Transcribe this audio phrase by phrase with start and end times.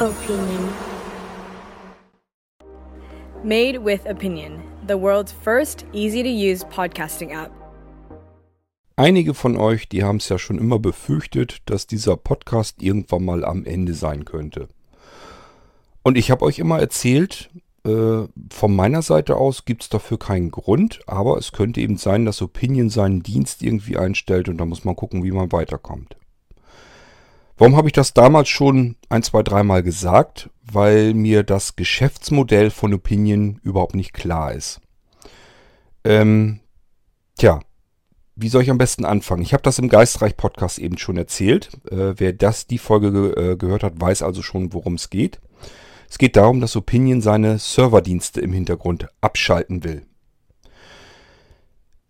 [0.00, 0.72] Opinion.
[3.44, 7.52] Made with Opinion, the world's first easy to use podcasting app.
[8.96, 13.44] Einige von euch, die haben es ja schon immer befürchtet, dass dieser Podcast irgendwann mal
[13.44, 14.66] am Ende sein könnte.
[16.02, 17.50] Und ich habe euch immer erzählt,
[17.86, 22.24] äh, von meiner Seite aus gibt es dafür keinen Grund, aber es könnte eben sein,
[22.24, 26.16] dass Opinion seinen Dienst irgendwie einstellt und da muss man gucken, wie man weiterkommt.
[27.56, 30.50] Warum habe ich das damals schon ein, zwei, dreimal gesagt?
[30.62, 34.80] Weil mir das Geschäftsmodell von Opinion überhaupt nicht klar ist.
[36.04, 36.60] Ähm,
[37.36, 37.60] tja,
[38.36, 39.42] wie soll ich am besten anfangen?
[39.42, 41.70] Ich habe das im Geistreich-Podcast eben schon erzählt.
[41.90, 45.40] Äh, wer das, die Folge ge äh, gehört hat, weiß also schon, worum es geht.
[46.10, 50.06] Es geht darum, dass Opinion seine Serverdienste im Hintergrund abschalten will.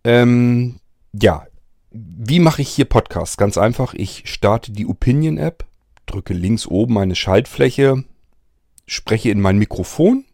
[0.03, 0.79] Ähm,
[1.13, 1.45] ja,
[1.95, 3.37] wie mache ich hier Podcasts?
[3.37, 5.65] Ganz einfach, ich starte die Opinion-App,
[6.05, 8.03] drücke links oben eine Schaltfläche,
[8.85, 10.25] spreche in mein Mikrofon.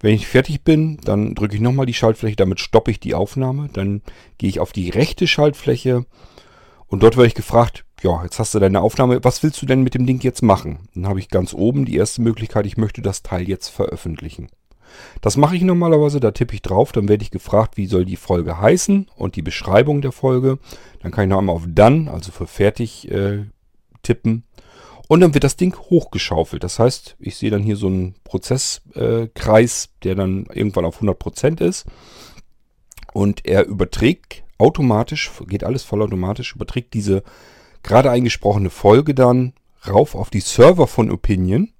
[0.00, 3.70] Wenn ich fertig bin, dann drücke ich nochmal die Schaltfläche, damit stoppe ich die Aufnahme.
[3.72, 4.02] Dann
[4.36, 6.04] gehe ich auf die rechte Schaltfläche
[6.86, 9.82] und dort werde ich gefragt, ja, jetzt hast du deine Aufnahme, was willst du denn
[9.82, 10.88] mit dem Ding jetzt machen?
[10.94, 14.48] Dann habe ich ganz oben die erste Möglichkeit, ich möchte das Teil jetzt veröffentlichen.
[15.20, 18.16] Das mache ich normalerweise, da tippe ich drauf, dann werde ich gefragt, wie soll die
[18.16, 20.58] Folge heißen und die Beschreibung der Folge.
[21.00, 23.44] Dann kann ich noch einmal auf Done, also für fertig äh,
[24.02, 24.44] tippen.
[25.08, 26.64] Und dann wird das Ding hochgeschaufelt.
[26.64, 31.62] Das heißt, ich sehe dann hier so einen Prozesskreis, äh, der dann irgendwann auf 100%
[31.62, 31.84] ist.
[33.12, 37.22] Und er überträgt automatisch, geht alles vollautomatisch, überträgt diese
[37.82, 39.52] gerade eingesprochene Folge dann
[39.86, 41.73] rauf auf die Server von Opinion.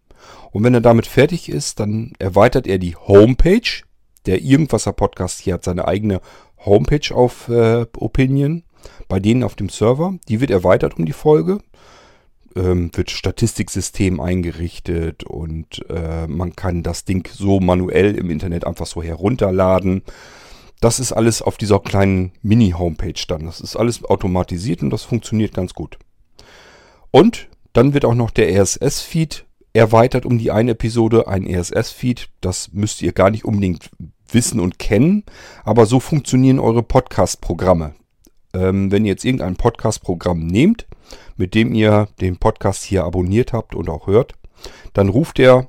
[0.54, 3.82] Und wenn er damit fertig ist, dann erweitert er die Homepage.
[4.24, 6.20] Der Irgendwasser Podcast hier hat seine eigene
[6.64, 8.62] Homepage auf äh, Opinion.
[9.08, 10.14] Bei denen auf dem Server.
[10.28, 11.58] Die wird erweitert um die Folge.
[12.54, 18.86] Ähm, wird Statistiksystem eingerichtet und äh, man kann das Ding so manuell im Internet einfach
[18.86, 20.04] so herunterladen.
[20.80, 23.46] Das ist alles auf dieser kleinen Mini-Homepage dann.
[23.46, 25.98] Das ist alles automatisiert und das funktioniert ganz gut.
[27.10, 31.28] Und dann wird auch noch der RSS-Feed erweitert um die eine Episode.
[31.28, 33.90] Ein RSS-Feed, das müsst ihr gar nicht unbedingt
[34.30, 35.24] wissen und kennen,
[35.64, 37.94] aber so funktionieren eure Podcast-Programme.
[38.54, 40.86] Ähm, wenn ihr jetzt irgendein Podcast-Programm nehmt,
[41.36, 44.34] mit dem ihr den Podcast hier abonniert habt und auch hört,
[44.92, 45.68] dann ruft er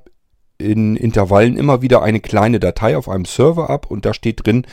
[0.57, 4.65] in Intervallen immer wieder eine kleine Datei auf einem Server ab und da steht drin,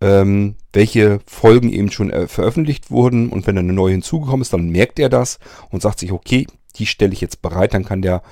[0.00, 4.70] ähm, welche Folgen eben schon äh, veröffentlicht wurden und wenn eine neue hinzugekommen ist, dann
[4.70, 5.38] merkt er das
[5.70, 6.46] und sagt sich, okay,
[6.76, 8.22] die stelle ich jetzt bereit, dann kann der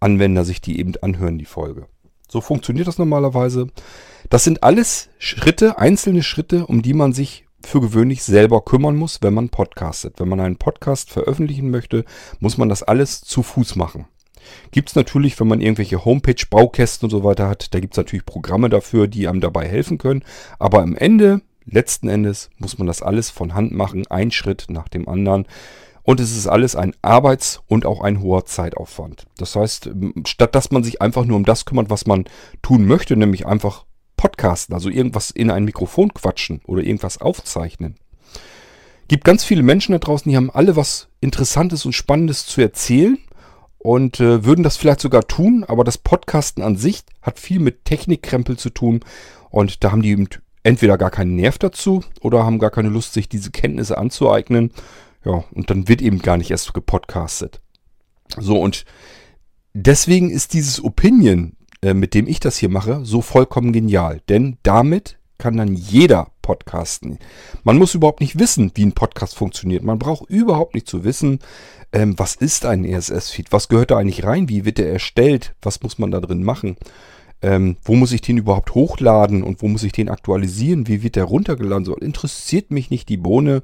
[0.00, 1.86] Anwender sich die eben anhören, die Folge.
[2.28, 3.68] So funktioniert das normalerweise.
[4.28, 9.18] Das sind alles Schritte, einzelne Schritte, um die man sich für gewöhnlich selber kümmern muss,
[9.22, 10.18] wenn man podcastet.
[10.18, 12.04] Wenn man einen Podcast veröffentlichen möchte,
[12.38, 14.06] muss man das alles zu Fuß machen.
[14.70, 18.24] Gibt es natürlich, wenn man irgendwelche Homepage-Baukästen und so weiter hat, da gibt es natürlich
[18.24, 20.24] Programme dafür, die einem dabei helfen können.
[20.58, 24.88] Aber am Ende, letzten Endes, muss man das alles von Hand machen, ein Schritt nach
[24.88, 25.46] dem anderen.
[26.10, 29.26] Und es ist alles ein Arbeits- und auch ein hoher Zeitaufwand.
[29.36, 29.90] Das heißt,
[30.26, 32.24] statt dass man sich einfach nur um das kümmert, was man
[32.62, 33.84] tun möchte, nämlich einfach
[34.16, 37.94] podcasten, also irgendwas in ein Mikrofon quatschen oder irgendwas aufzeichnen,
[39.06, 43.16] gibt ganz viele Menschen da draußen, die haben alle was Interessantes und Spannendes zu erzählen
[43.78, 47.84] und äh, würden das vielleicht sogar tun, aber das Podcasten an sich hat viel mit
[47.84, 48.98] Technikkrempel zu tun
[49.48, 50.26] und da haben die
[50.64, 54.72] entweder gar keinen Nerv dazu oder haben gar keine Lust, sich diese Kenntnisse anzueignen.
[55.24, 57.60] Ja, und dann wird eben gar nicht erst gepodcastet.
[58.38, 58.84] So, und
[59.74, 64.20] deswegen ist dieses Opinion, äh, mit dem ich das hier mache, so vollkommen genial.
[64.28, 67.18] Denn damit kann dann jeder podcasten.
[67.64, 69.82] Man muss überhaupt nicht wissen, wie ein Podcast funktioniert.
[69.82, 71.40] Man braucht überhaupt nicht zu wissen,
[71.92, 75.82] ähm, was ist ein RSS-Feed, was gehört da eigentlich rein, wie wird der erstellt, was
[75.82, 76.76] muss man da drin machen,
[77.42, 81.16] ähm, wo muss ich den überhaupt hochladen und wo muss ich den aktualisieren, wie wird
[81.16, 83.62] der runtergeladen, so interessiert mich nicht die Bohne.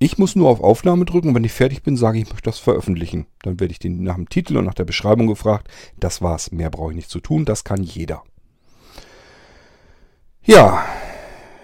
[0.00, 2.48] Ich muss nur auf Aufnahme drücken und wenn ich fertig bin, sage ich, ich möchte
[2.48, 3.26] das veröffentlichen.
[3.42, 5.68] Dann werde ich den nach dem Titel und nach der Beschreibung gefragt.
[5.98, 6.52] Das war's.
[6.52, 7.44] Mehr brauche ich nicht zu tun.
[7.44, 8.22] Das kann jeder.
[10.44, 10.84] Ja,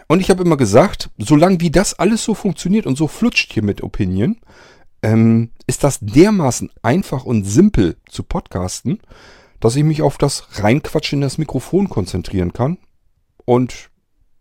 [0.09, 3.63] und ich habe immer gesagt, solange wie das alles so funktioniert und so flutscht hier
[3.63, 4.39] mit Opinion,
[5.03, 9.01] ähm, ist das dermaßen einfach und simpel zu podcasten,
[9.61, 12.79] dass ich mich auf das Reinquatschen in das Mikrofon konzentrieren kann.
[13.45, 13.91] Und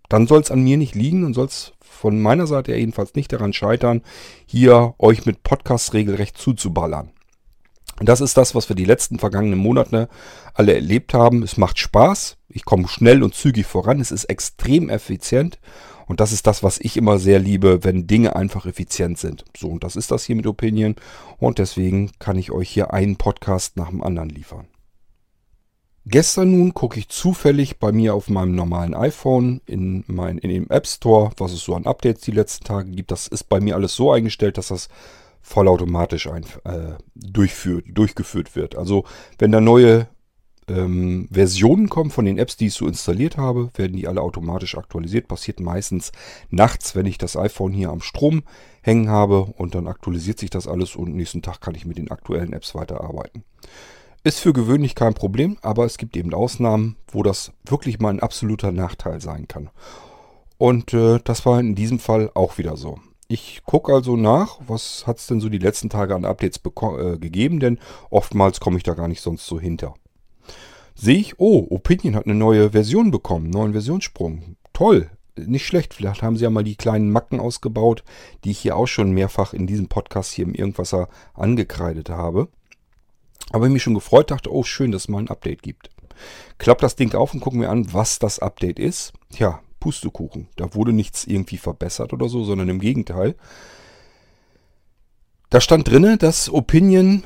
[0.10, 3.16] dann soll es an mir nicht liegen und soll es von meiner Seite her jedenfalls
[3.16, 4.02] nicht daran scheitern,
[4.46, 7.12] hier euch mit Podcasts regelrecht zuzuballern.
[8.00, 10.10] Das ist das, was wir die letzten vergangenen Monate
[10.54, 11.44] alle erlebt haben.
[11.44, 12.38] Es macht Spaß.
[12.50, 14.02] Ich komme schnell und zügig voran.
[14.02, 15.60] Es ist extrem effizient.
[16.08, 19.46] Und das ist das, was ich immer sehr liebe, wenn Dinge einfach effizient sind.
[19.56, 20.96] So, und das ist das hier mit Opinion.
[21.38, 24.68] Und deswegen kann ich euch hier einen Podcast nach dem anderen liefern.
[26.06, 30.70] Gestern nun gucke ich zufällig bei mir auf meinem normalen iPhone in, mein, in dem
[30.70, 33.12] App Store, was es so an Updates die letzten Tage gibt.
[33.12, 34.90] Das ist bei mir alles so eingestellt, dass das
[35.42, 38.76] vollautomatisch ein, äh, durchführt, durchgeführt wird.
[38.76, 39.06] Also
[39.38, 40.08] wenn da neue
[40.68, 44.78] ähm, Versionen kommen von den Apps, die ich so installiert habe, werden die alle automatisch
[44.78, 45.30] aktualisiert.
[45.30, 46.12] Passiert meistens
[46.50, 48.44] nachts, wenn ich das iPhone hier am Strom
[48.82, 52.12] hängen habe und dann aktualisiert sich das alles und nächsten Tag kann ich mit den
[52.12, 53.44] aktuellen Apps weiterarbeiten.
[54.26, 58.22] Ist für gewöhnlich kein Problem, aber es gibt eben Ausnahmen, wo das wirklich mal ein
[58.22, 59.70] absoluter Nachteil sein kann.
[60.58, 63.00] Und äh, das war in diesem Fall auch wieder so.
[63.28, 67.18] Ich gucke also nach, was hat es denn so die letzten Tage an Updates äh,
[67.18, 67.80] gegeben, denn
[68.10, 69.94] oftmals komme ich da gar nicht sonst so hinter.
[70.96, 74.56] Sehe ich, oh, Opinion hat eine neue Version bekommen, neuen Versionssprung.
[74.72, 75.94] Toll, nicht schlecht.
[75.94, 78.06] Vielleicht haben sie ja mal die kleinen Macken ausgebaut,
[78.46, 82.48] die ich hier auch schon mehrfach in diesem Podcast hier im Irgendwasser angekreidet habe.
[83.52, 85.90] Aber ich mich schon gefreut, dachte, oh schön, dass es mal ein Update gibt.
[86.58, 89.14] Klapp das Ding auf und gucken mir an, was das Update ist.
[89.32, 90.48] Tja, Pustekuchen.
[90.56, 93.36] Da wurde nichts irgendwie verbessert oder so, sondern im Gegenteil.
[95.50, 97.24] Da stand drinne, dass Opinion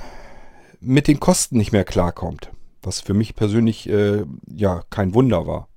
[0.80, 2.52] mit den Kosten nicht mehr klarkommt.
[2.82, 5.70] Was für mich persönlich äh, ja kein Wunder war.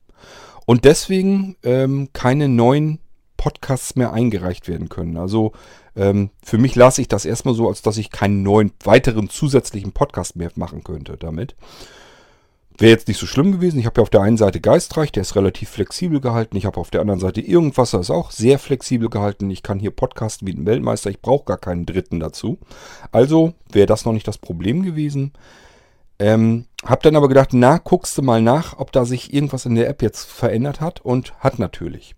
[0.66, 2.99] Und deswegen ähm, keine neuen
[3.40, 5.16] Podcasts mehr eingereicht werden können.
[5.16, 5.52] Also
[5.96, 9.92] ähm, für mich las ich das erstmal so, als dass ich keinen neuen, weiteren zusätzlichen
[9.92, 11.56] Podcast mehr machen könnte damit.
[12.76, 13.80] Wäre jetzt nicht so schlimm gewesen.
[13.80, 16.54] Ich habe ja auf der einen Seite Geistreich, der ist relativ flexibel gehalten.
[16.58, 19.50] Ich habe auf der anderen Seite Irgendwasser, ist auch sehr flexibel gehalten.
[19.50, 21.08] Ich kann hier podcasten wie ein Weltmeister.
[21.08, 22.58] Ich brauche gar keinen dritten dazu.
[23.10, 25.32] Also wäre das noch nicht das Problem gewesen.
[26.18, 29.76] Ähm, hab dann aber gedacht, na, guckst du mal nach, ob da sich irgendwas in
[29.76, 31.00] der App jetzt verändert hat.
[31.00, 32.14] Und hat natürlich.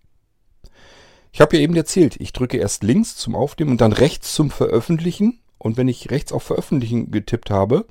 [1.32, 4.50] Ich habe ja eben erzählt, ich drücke erst links zum Aufnehmen und dann rechts zum
[4.50, 5.40] Veröffentlichen.
[5.58, 7.86] Und wenn ich rechts auf Veröffentlichen getippt habe,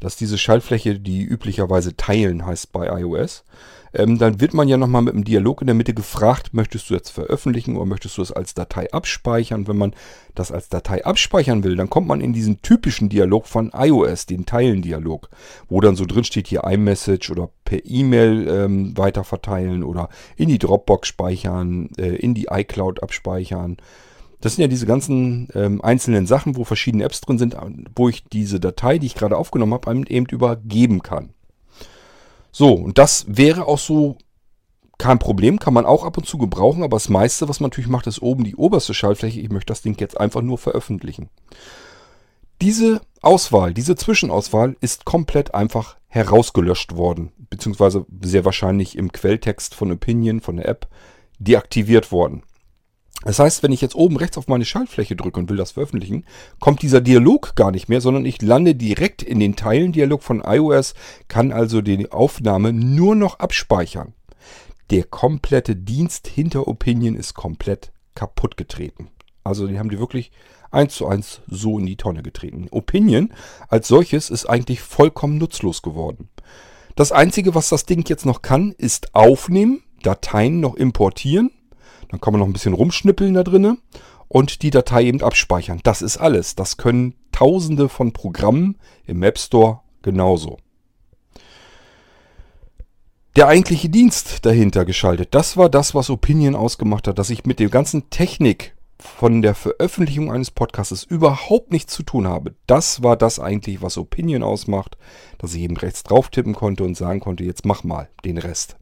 [0.00, 3.44] das ist diese Schaltfläche, die üblicherweise teilen heißt bei iOS,
[3.92, 6.94] ähm, dann wird man ja nochmal mit dem Dialog in der Mitte gefragt, möchtest du
[6.94, 9.66] jetzt veröffentlichen oder möchtest du es als Datei abspeichern?
[9.66, 9.94] Wenn man
[10.34, 14.46] das als Datei abspeichern will, dann kommt man in diesen typischen Dialog von iOS, den
[14.46, 15.28] Teilen-Dialog,
[15.68, 20.58] wo dann so drin steht hier iMessage oder per E-Mail ähm, weiterverteilen oder in die
[20.58, 23.78] Dropbox speichern, äh, in die iCloud abspeichern.
[24.40, 27.56] Das sind ja diese ganzen ähm, einzelnen Sachen, wo verschiedene Apps drin sind,
[27.96, 31.30] wo ich diese Datei, die ich gerade aufgenommen habe, eben übergeben kann.
[32.50, 34.16] So, und das wäre auch so
[34.98, 37.88] kein Problem, kann man auch ab und zu gebrauchen, aber das meiste, was man natürlich
[37.88, 39.40] macht, ist oben die oberste Schaltfläche.
[39.40, 41.28] Ich möchte das Ding jetzt einfach nur veröffentlichen.
[42.60, 49.92] Diese Auswahl, diese Zwischenauswahl ist komplett einfach herausgelöscht worden, beziehungsweise sehr wahrscheinlich im Quelltext von
[49.92, 50.88] Opinion, von der App,
[51.38, 52.42] deaktiviert worden.
[53.24, 56.24] Das heißt, wenn ich jetzt oben rechts auf meine Schaltfläche drücke und will das veröffentlichen,
[56.60, 60.94] kommt dieser Dialog gar nicht mehr, sondern ich lande direkt in den Teilendialog von iOS,
[61.26, 64.14] kann also die Aufnahme nur noch abspeichern.
[64.90, 69.08] Der komplette Dienst hinter Opinion ist komplett kaputt getreten.
[69.42, 70.30] Also die haben die wirklich
[70.70, 72.68] eins zu eins so in die Tonne getreten.
[72.70, 73.32] Opinion
[73.68, 76.28] als solches ist eigentlich vollkommen nutzlos geworden.
[76.94, 81.50] Das Einzige, was das Ding jetzt noch kann, ist aufnehmen, Dateien noch importieren
[82.10, 83.78] dann kann man noch ein bisschen rumschnippeln da drinne
[84.28, 85.80] und die Datei eben abspeichern.
[85.82, 86.54] Das ist alles.
[86.54, 90.58] Das können tausende von Programmen im App Store genauso.
[93.36, 97.60] Der eigentliche Dienst dahinter geschaltet, das war das, was Opinion ausgemacht hat, dass ich mit
[97.60, 102.54] der ganzen Technik von der Veröffentlichung eines Podcasts überhaupt nichts zu tun habe.
[102.66, 104.98] Das war das eigentlich, was Opinion ausmacht,
[105.38, 108.77] dass ich eben rechts drauf tippen konnte und sagen konnte, jetzt mach mal den Rest.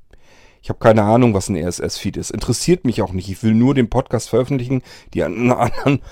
[0.66, 2.32] Ich habe keine Ahnung, was ein RSS-Feed ist.
[2.32, 3.28] Interessiert mich auch nicht.
[3.28, 4.82] Ich will nur den Podcast veröffentlichen.
[5.14, 6.02] Die anderen,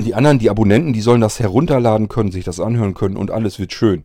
[0.00, 3.58] die anderen, die Abonnenten, die sollen das herunterladen können, sich das anhören können und alles
[3.58, 4.04] wird schön.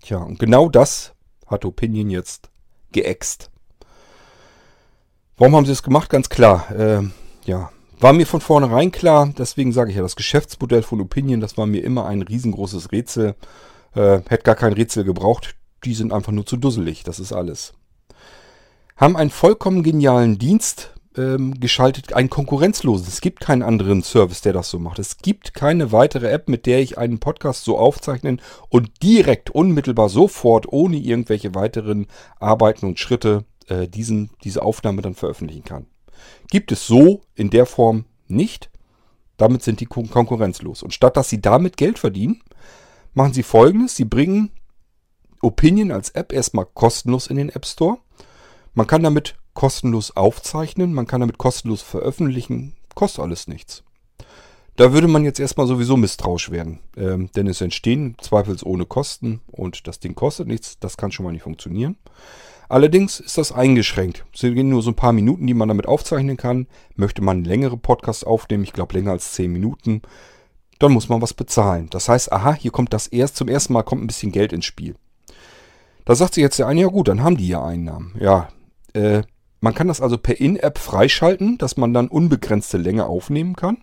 [0.00, 1.12] Tja, und genau das
[1.46, 2.48] hat Opinion jetzt
[2.90, 3.50] geäxt.
[5.36, 6.08] Warum haben sie es gemacht?
[6.08, 6.70] Ganz klar.
[6.70, 7.02] Äh,
[7.44, 9.30] ja, war mir von vornherein klar.
[9.36, 13.34] Deswegen sage ich ja, das Geschäftsmodell von Opinion, das war mir immer ein riesengroßes Rätsel.
[13.94, 15.54] Äh, hätte gar kein Rätsel gebraucht.
[15.84, 17.02] Die sind einfach nur zu dusselig.
[17.02, 17.74] Das ist alles
[18.98, 23.06] haben einen vollkommen genialen Dienst ähm, geschaltet, einen konkurrenzlosen.
[23.06, 24.98] Es gibt keinen anderen Service, der das so macht.
[24.98, 30.08] Es gibt keine weitere App, mit der ich einen Podcast so aufzeichnen und direkt, unmittelbar,
[30.08, 32.08] sofort, ohne irgendwelche weiteren
[32.40, 35.86] Arbeiten und Schritte äh, diesen, diese Aufnahme dann veröffentlichen kann.
[36.50, 38.68] Gibt es so in der Form nicht.
[39.36, 40.82] Damit sind die kon konkurrenzlos.
[40.82, 42.42] Und statt dass sie damit Geld verdienen,
[43.14, 43.94] machen sie folgendes.
[43.94, 44.50] Sie bringen
[45.40, 47.98] Opinion als App erstmal kostenlos in den App Store
[48.78, 53.82] man kann damit kostenlos aufzeichnen, man kann damit kostenlos veröffentlichen, kostet alles nichts.
[54.76, 59.88] Da würde man jetzt erstmal sowieso misstrauisch werden, ähm, denn es entstehen zweifelsohne Kosten und
[59.88, 61.96] das Ding kostet nichts, das kann schon mal nicht funktionieren.
[62.68, 64.24] Allerdings ist das eingeschränkt.
[64.32, 66.68] Es sind nur so ein paar Minuten, die man damit aufzeichnen kann.
[66.94, 70.02] Möchte man längere Podcasts aufnehmen, ich glaube länger als 10 Minuten,
[70.78, 71.88] dann muss man was bezahlen.
[71.90, 74.66] Das heißt, aha, hier kommt das erst zum ersten Mal kommt ein bisschen Geld ins
[74.66, 74.94] Spiel.
[76.04, 78.14] Da sagt sich jetzt der eine, ja gut, dann haben die ja Einnahmen.
[78.20, 78.48] Ja,
[78.98, 79.22] äh,
[79.60, 83.78] man kann das also per In-App freischalten, dass man dann unbegrenzte Länge aufnehmen kann.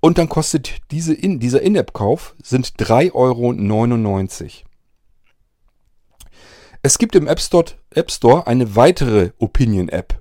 [0.00, 4.50] Und dann kostet diese in, dieser In-App-Kauf sind 3,99 Euro.
[6.82, 10.18] Es gibt im App Store, App Store eine weitere Opinion-App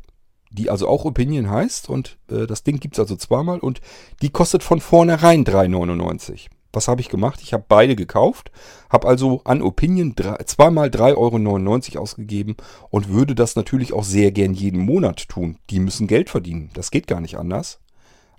[0.58, 1.89] die also auch Opinion heißt.
[1.89, 3.82] Und äh, das Ding gibt es also zweimal und
[4.22, 6.48] die kostet von vornherein 3,99.
[6.74, 7.39] Was habe ich gemacht?
[7.41, 8.51] Ich habe beide gekauft,
[8.89, 12.55] habe also an Opinion zweimal 3,99 Euro ausgegeben
[12.89, 15.57] und würde das natürlich auch sehr gern jeden Monat tun.
[15.69, 16.69] Die müssen Geld verdienen.
[16.74, 17.79] Das geht gar nicht anders.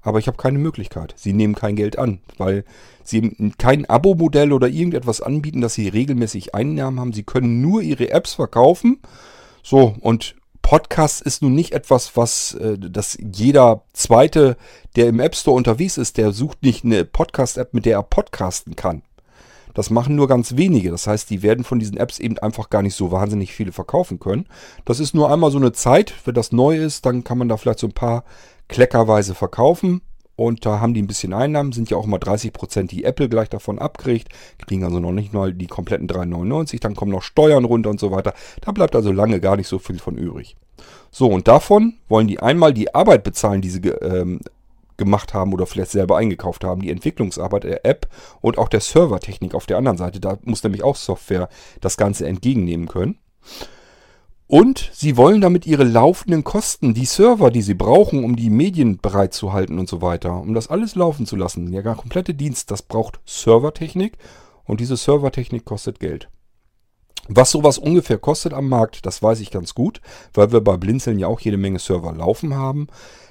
[0.01, 1.15] Aber ich habe keine Möglichkeit.
[1.17, 2.65] Sie nehmen kein Geld an, weil
[3.03, 7.13] sie kein Abo-Modell oder irgendetwas anbieten, dass sie regelmäßig Einnahmen haben.
[7.13, 9.01] Sie können nur ihre Apps verkaufen.
[9.63, 14.57] So, und Podcast ist nun nicht etwas, was äh, das jeder zweite,
[14.97, 18.77] der im App Store unterwegs ist, der sucht nicht eine Podcast-App, mit der er podcasten
[18.77, 19.03] kann.
[19.75, 20.91] Das machen nur ganz wenige.
[20.91, 24.19] Das heißt, die werden von diesen Apps eben einfach gar nicht so wahnsinnig viele verkaufen
[24.19, 24.47] können.
[24.85, 26.13] Das ist nur einmal so eine Zeit.
[26.25, 28.25] Wenn das neu ist, dann kann man da vielleicht so ein paar
[28.67, 30.03] kleckerweise verkaufen.
[30.39, 33.49] Und da haben die ein bisschen Einnahmen, sind ja auch mal 30%, die Apple gleich
[33.49, 34.29] davon abkriegt,
[34.65, 38.13] kriegen also noch nicht mal die kompletten 3,99, dann kommen noch Steuern runter und so
[38.13, 38.33] weiter.
[38.61, 40.57] Da bleibt also lange gar nicht so viel von übrig.
[41.11, 44.39] So, und davon wollen die einmal die Arbeit bezahlen, die sie ähm,
[44.97, 48.07] gemacht haben oder vielleicht selber eingekauft haben, die Entwicklungsarbeit der App
[48.41, 50.21] und auch der Servertechnik auf der anderen Seite.
[50.21, 51.49] Da muss nämlich auch Software
[51.81, 53.19] das Ganze entgegennehmen können.
[54.49, 58.97] Und sie wollen damit ihre laufenden Kosten, die Server, die sie brauchen, um die Medien
[58.97, 61.71] bereitzuhalten und so weiter, um das alles laufen zu lassen.
[61.71, 64.17] Der komplette Dienst, das braucht Servertechnik
[64.65, 66.31] und diese Servertechnik kostet Geld.
[67.29, 70.01] Was sowas ungefähr kostet am Markt, das weiß ich ganz gut,
[70.33, 72.87] weil wir bei Blinzeln ja auch jede Menge Server laufen haben.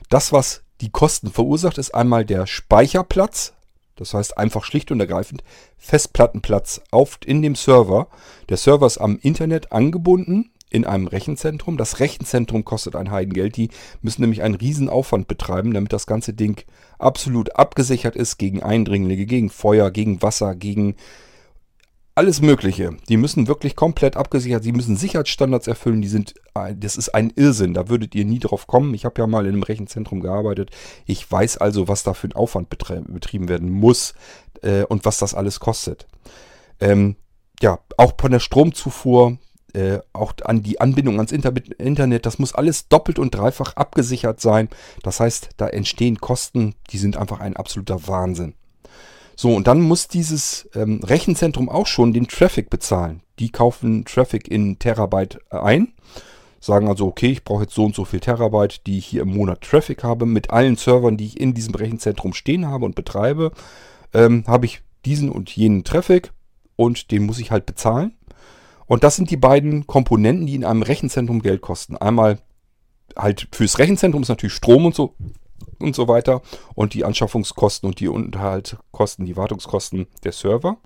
[0.10, 3.54] Das, was die Kosten verursacht, ist einmal der Speicherplatz,
[3.96, 5.44] das heißt einfach schlicht und ergreifend
[5.80, 8.08] Festplattenplatz auf, in dem Server.
[8.50, 11.78] Der Server ist am Internet angebunden in einem Rechenzentrum.
[11.78, 13.56] Das Rechenzentrum kostet ein Heidengeld.
[13.58, 13.70] Die
[14.02, 16.64] müssen nämlich einen riesen Aufwand betreiben, damit das ganze Ding
[17.00, 20.96] absolut abgesichert ist gegen Eindringlinge, gegen Feuer, gegen Wasser, gegen
[22.18, 22.98] alles Mögliche.
[23.10, 24.64] Die müssen wirklich komplett abgesichert.
[24.64, 26.02] Sie müssen Sicherheitsstandards erfüllen.
[26.02, 26.34] Die sind,
[26.76, 27.76] das ist ein Irrsinn.
[27.76, 28.96] Da würdet ihr nie drauf kommen.
[28.96, 30.72] Ich habe ja mal in einem Rechenzentrum gearbeitet.
[31.06, 34.16] Ich weiß also, was da für ein Aufwand betrieben werden muss
[34.64, 36.08] äh, und was das alles kostet.
[36.80, 37.18] Ähm,
[37.62, 39.38] ja, auch von der Stromzufuhr
[39.74, 44.70] äh, auch an die Anbindung ans Internet, das muss alles doppelt und dreifach abgesichert sein.
[45.04, 48.54] Das heißt, da entstehen Kosten, die sind einfach ein absoluter Wahnsinn.
[49.36, 53.22] So, und dann muss dieses ähm, Rechenzentrum auch schon den Traffic bezahlen.
[53.38, 55.94] Die kaufen Traffic in Terabyte ein,
[56.60, 59.36] sagen also, okay, ich brauche jetzt so und so viel Terabyte, die ich hier im
[59.36, 60.26] Monat Traffic habe.
[60.26, 63.52] Mit allen Servern, die ich in diesem Rechenzentrum stehen habe und betreibe,
[64.14, 66.32] ähm, habe ich diesen und jenen Traffic
[66.76, 68.14] und den muss ich halt bezahlen.
[68.88, 71.98] Und das sind die beiden Komponenten, die in einem Rechenzentrum Geld kosten.
[71.98, 72.39] Einmal
[73.15, 75.15] halt fürs Rechenzentrum ist natürlich Strom und so
[75.79, 76.41] und so weiter
[76.75, 80.77] und die Anschaffungskosten und die Unterhaltskosten, die Wartungskosten der Server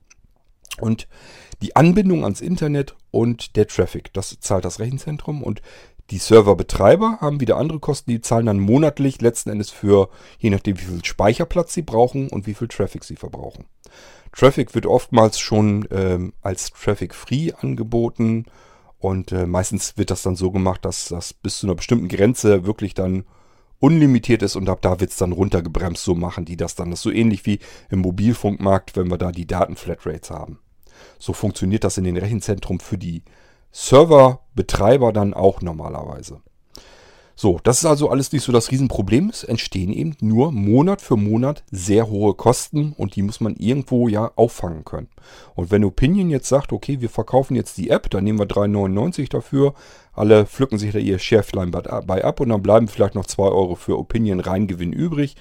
[0.80, 1.08] und
[1.62, 4.14] die Anbindung ans Internet und der Traffic.
[4.14, 5.62] Das zahlt das Rechenzentrum und
[6.10, 10.78] die Serverbetreiber haben wieder andere Kosten, die zahlen dann monatlich letzten Endes für, je nachdem
[10.78, 13.66] wie viel Speicherplatz sie brauchen und wie viel Traffic sie verbrauchen.
[14.32, 18.46] Traffic wird oftmals schon ähm, als Traffic Free angeboten
[19.00, 22.66] und äh, meistens wird das dann so gemacht, dass das bis zu einer bestimmten Grenze
[22.66, 23.26] wirklich dann
[23.80, 26.04] unlimitiert ist und ab da wird es dann runtergebremst.
[26.04, 26.92] So machen die das dann.
[26.92, 27.60] Das ist so ähnlich wie
[27.90, 30.60] im Mobilfunkmarkt, wenn wir da die Datenflatrates haben.
[31.18, 33.24] So funktioniert das in den Rechenzentren für die
[33.72, 36.42] Serverbetreiber dann auch normalerweise.
[37.36, 39.30] So, das ist also alles nicht so das Riesenproblem.
[39.30, 44.08] Es entstehen eben nur Monat für Monat sehr hohe Kosten und die muss man irgendwo
[44.08, 45.08] ja auffangen können.
[45.56, 49.30] Und wenn Opinion jetzt sagt, okay, wir verkaufen jetzt die App, dann nehmen wir 3,99
[49.30, 49.74] dafür,
[50.14, 53.76] alle pflücken sich da ihr Schärflein bei ab und dann bleiben vielleicht noch 2 Euro
[53.76, 55.36] für Opinion Reingewinn übrig.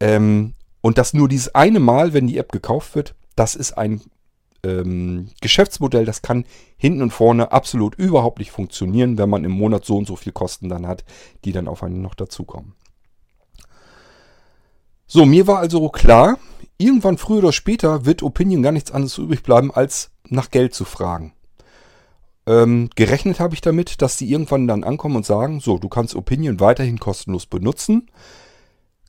[0.00, 4.00] Ähm, und das nur dieses eine Mal, wenn die App gekauft wird, das ist ein
[4.66, 6.44] ähm, Geschäftsmodell, das kann
[6.76, 10.32] hinten und vorne absolut überhaupt nicht funktionieren, wenn man im Monat so und so viel
[10.32, 11.04] Kosten dann hat,
[11.44, 12.74] die dann auf einen noch dazukommen.
[15.06, 16.38] So, mir war also klar,
[16.78, 20.84] irgendwann früher oder später wird Opinion gar nichts anderes übrig bleiben, als nach Geld zu
[20.84, 21.32] fragen.
[22.48, 26.14] Ähm, gerechnet habe ich damit, dass die irgendwann dann ankommen und sagen, so, du kannst
[26.14, 28.08] Opinion weiterhin kostenlos benutzen,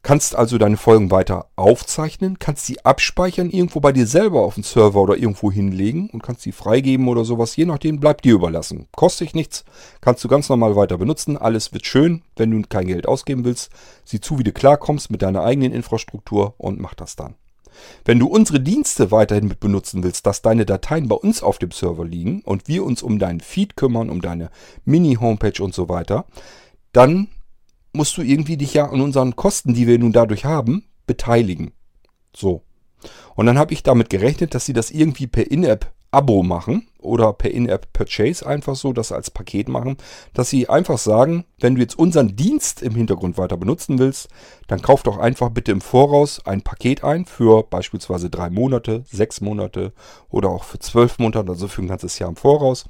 [0.04, 4.64] kannst also deine Folgen weiter aufzeichnen, kannst sie abspeichern irgendwo bei dir selber auf dem
[4.64, 8.88] Server oder irgendwo hinlegen und kannst sie freigeben oder sowas, je nachdem bleibt dir überlassen.
[8.96, 9.66] Kostet dich nichts,
[10.02, 13.72] kannst du ganz normal weiter benutzen, alles wird schön, wenn du kein Geld ausgeben willst,
[14.06, 17.36] sieh zu, wie du klarkommst mit deiner eigenen Infrastruktur und mach das dann.
[18.06, 21.72] Wenn du unsere Dienste weiterhin mit benutzen willst, dass deine Dateien bei uns auf dem
[21.72, 24.50] Server liegen und wir uns um deinen Feed kümmern, um deine
[24.86, 26.26] Mini-Homepage und so weiter,
[26.94, 27.28] dann
[27.98, 31.72] musst du irgendwie dich ja an unseren Kosten, die wir nun dadurch haben, beteiligen.
[32.34, 32.62] So.
[33.36, 37.34] Und dann habe ich damit gerechnet, dass sie das irgendwie per In-App Abo machen oder
[37.34, 39.98] per In-App Purchase einfach so, das als Paket machen,
[40.34, 44.30] dass sie einfach sagen, wenn du jetzt unseren Dienst im Hintergrund weiter benutzen willst,
[44.68, 49.42] dann kauf doch einfach bitte im Voraus ein Paket ein für beispielsweise drei Monate, sechs
[49.42, 49.92] Monate
[50.30, 52.86] oder auch für zwölf Monate, also für ein ganzes Jahr im Voraus.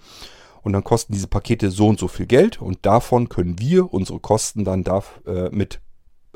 [0.62, 4.20] Und dann kosten diese Pakete so und so viel Geld und davon können wir unsere
[4.20, 5.80] Kosten dann darf, äh, mit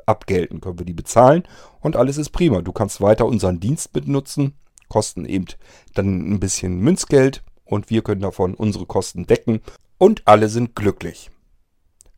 [0.05, 1.43] abgelten, können wir die bezahlen
[1.79, 2.61] und alles ist prima.
[2.61, 4.55] Du kannst weiter unseren Dienst benutzen
[4.91, 5.45] kosten eben
[5.93, 9.61] dann ein bisschen Münzgeld und wir können davon unsere Kosten decken
[9.97, 11.31] und alle sind glücklich.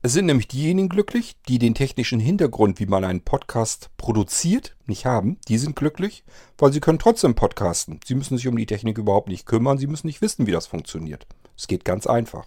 [0.01, 5.05] Es sind nämlich diejenigen glücklich, die den technischen Hintergrund, wie man einen Podcast produziert, nicht
[5.05, 5.37] haben.
[5.47, 6.23] Die sind glücklich,
[6.57, 7.99] weil sie können trotzdem podcasten.
[8.03, 9.77] Sie müssen sich um die Technik überhaupt nicht kümmern.
[9.77, 11.27] Sie müssen nicht wissen, wie das funktioniert.
[11.57, 12.45] Es geht ganz einfach.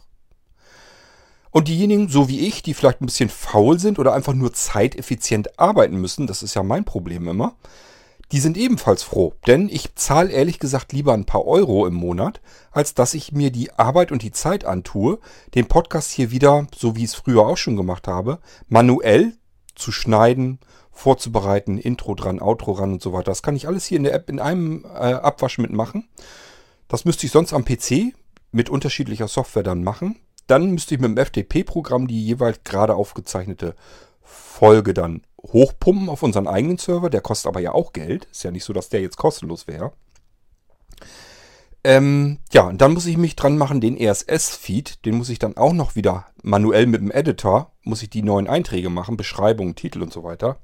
[1.50, 5.58] Und diejenigen, so wie ich, die vielleicht ein bisschen faul sind oder einfach nur zeiteffizient
[5.58, 7.54] arbeiten müssen, das ist ja mein Problem immer,
[8.32, 12.40] die sind ebenfalls froh, denn ich zahle ehrlich gesagt lieber ein paar Euro im Monat,
[12.72, 15.20] als dass ich mir die Arbeit und die Zeit antue,
[15.54, 19.34] den Podcast hier wieder, so wie ich es früher auch schon gemacht habe, manuell
[19.76, 20.58] zu schneiden,
[20.90, 23.30] vorzubereiten, Intro dran, Outro ran und so weiter.
[23.30, 26.08] Das kann ich alles hier in der App in einem äh, Abwasch mitmachen.
[26.88, 28.14] Das müsste ich sonst am PC
[28.56, 30.16] mit unterschiedlicher Software dann machen.
[30.46, 33.74] Dann müsste ich mit dem FTP-Programm die jeweils gerade aufgezeichnete
[34.22, 37.10] Folge dann hochpumpen auf unseren eigenen Server.
[37.10, 38.26] Der kostet aber ja auch Geld.
[38.32, 39.92] Ist ja nicht so, dass der jetzt kostenlos wäre.
[41.84, 45.56] Ähm, ja, und dann muss ich mich dran machen, den RSS-Feed, den muss ich dann
[45.56, 50.02] auch noch wieder manuell mit dem Editor, muss ich die neuen Einträge machen, Beschreibung, Titel
[50.02, 50.58] und so weiter.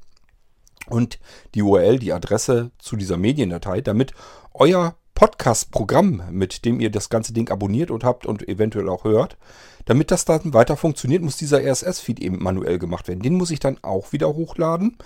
[0.89, 1.21] Und
[1.55, 4.15] die URL, die Adresse zu dieser Mediendatei, damit
[4.53, 9.37] euer Podcast-Programm, mit dem ihr das ganze Ding abonniert und habt und eventuell auch hört,
[9.85, 13.23] damit das dann weiter funktioniert, muss dieser RSS-Feed eben manuell gemacht werden.
[13.23, 14.97] Den muss ich dann auch wieder hochladen.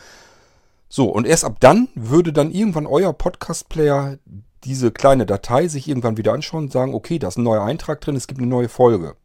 [0.88, 4.18] So, und erst ab dann würde dann irgendwann euer Podcast-Player
[4.64, 8.00] diese kleine Datei sich irgendwann wieder anschauen und sagen, okay, da ist ein neuer Eintrag
[8.00, 9.16] drin, es gibt eine neue Folge.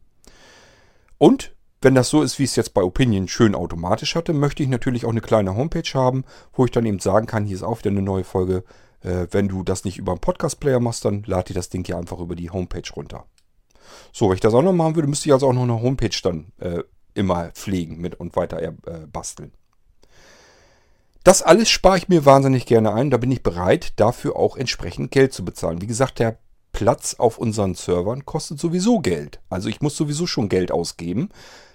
[1.18, 4.68] Und wenn das so ist, wie es jetzt bei Opinion schön automatisch hatte, möchte ich
[4.68, 7.80] natürlich auch eine kleine Homepage haben, wo ich dann eben sagen kann, hier ist auch
[7.80, 8.62] wieder eine neue Folge.
[9.02, 11.96] Äh, wenn du das nicht über einen Podcast-Player machst, dann lad dir das Ding hier
[11.96, 13.26] einfach über die Homepage runter.
[14.12, 16.16] So, wenn ich das auch noch machen würde, müsste ich also auch noch eine Homepage
[16.22, 16.82] dann äh,
[17.14, 18.72] immer pflegen mit und weiter äh,
[19.12, 19.52] basteln.
[21.24, 23.10] Das alles spare ich mir wahnsinnig gerne ein.
[23.10, 25.80] Da bin ich bereit, dafür auch entsprechend Geld zu bezahlen.
[25.80, 26.38] Wie gesagt, der
[26.72, 29.40] Platz auf unseren Servern kostet sowieso Geld.
[29.48, 31.28] Also ich muss sowieso schon Geld ausgeben.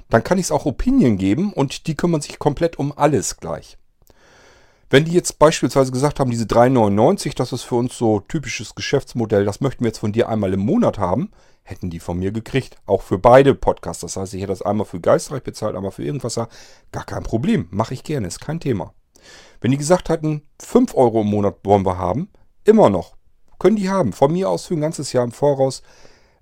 [0.09, 3.77] Dann kann ich es auch Opinion geben und die kümmern sich komplett um alles gleich.
[4.89, 9.43] Wenn die jetzt beispielsweise gesagt haben, diese 3,99, das ist für uns so typisches Geschäftsmodell,
[9.43, 11.31] das möchten wir jetzt von dir einmal im Monat haben,
[11.63, 12.77] hätten die von mir gekriegt.
[12.85, 14.01] Auch für beide Podcasts.
[14.01, 16.35] Das heißt, ich hätte das einmal für Geistreich bezahlt, einmal für irgendwas.
[16.35, 17.67] Gar kein Problem.
[17.71, 18.27] Mache ich gerne.
[18.27, 18.93] Ist kein Thema.
[19.59, 22.29] Wenn die gesagt hatten, 5 Euro im Monat wollen wir haben,
[22.63, 23.17] immer noch.
[23.59, 24.13] Können die haben.
[24.13, 25.81] Von mir aus für ein ganzes Jahr im Voraus.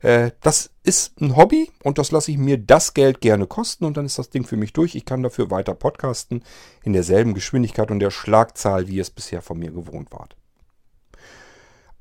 [0.06, 3.98] Äh, das ist ein Hobby und das lasse ich mir das Geld gerne kosten und
[3.98, 4.94] dann ist das Ding für mich durch.
[4.94, 6.44] Ich kann dafür weiter podcasten
[6.84, 10.36] in derselben Geschwindigkeit und der Schlagzahl, wie ihr es bisher von mir gewohnt wart.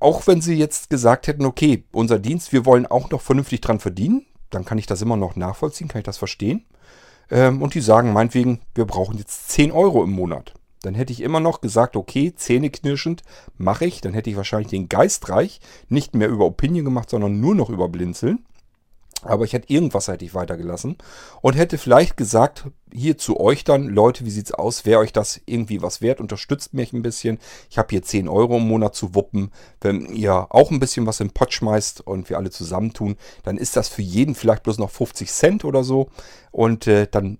[0.00, 3.80] Auch wenn sie jetzt gesagt hätten, okay, unser Dienst, wir wollen auch noch vernünftig dran
[3.80, 6.66] verdienen, dann kann ich das immer noch nachvollziehen, kann ich das verstehen.
[7.30, 10.52] Ähm, und die sagen meinetwegen, wir brauchen jetzt 10 Euro im Monat.
[10.84, 13.22] Dann hätte ich immer noch gesagt, okay, zähneknirschend
[13.56, 14.00] mache ich.
[14.00, 17.88] Dann hätte ich wahrscheinlich den Geistreich nicht mehr über Opinion gemacht, sondern nur noch über
[17.88, 18.44] Blinzeln.
[19.24, 20.96] Aber ich hätte irgendwas hätte ich weitergelassen
[21.40, 24.84] und hätte vielleicht gesagt, hier zu euch dann, Leute, wie sieht's aus?
[24.84, 26.20] Wäre euch das irgendwie was wert?
[26.20, 27.38] Unterstützt mich ein bisschen.
[27.70, 29.50] Ich habe hier 10 Euro im Monat zu wuppen.
[29.80, 33.76] Wenn ihr auch ein bisschen was im Pott schmeißt und wir alle zusammentun, dann ist
[33.76, 36.10] das für jeden vielleicht bloß noch 50 Cent oder so.
[36.50, 37.38] Und äh, dann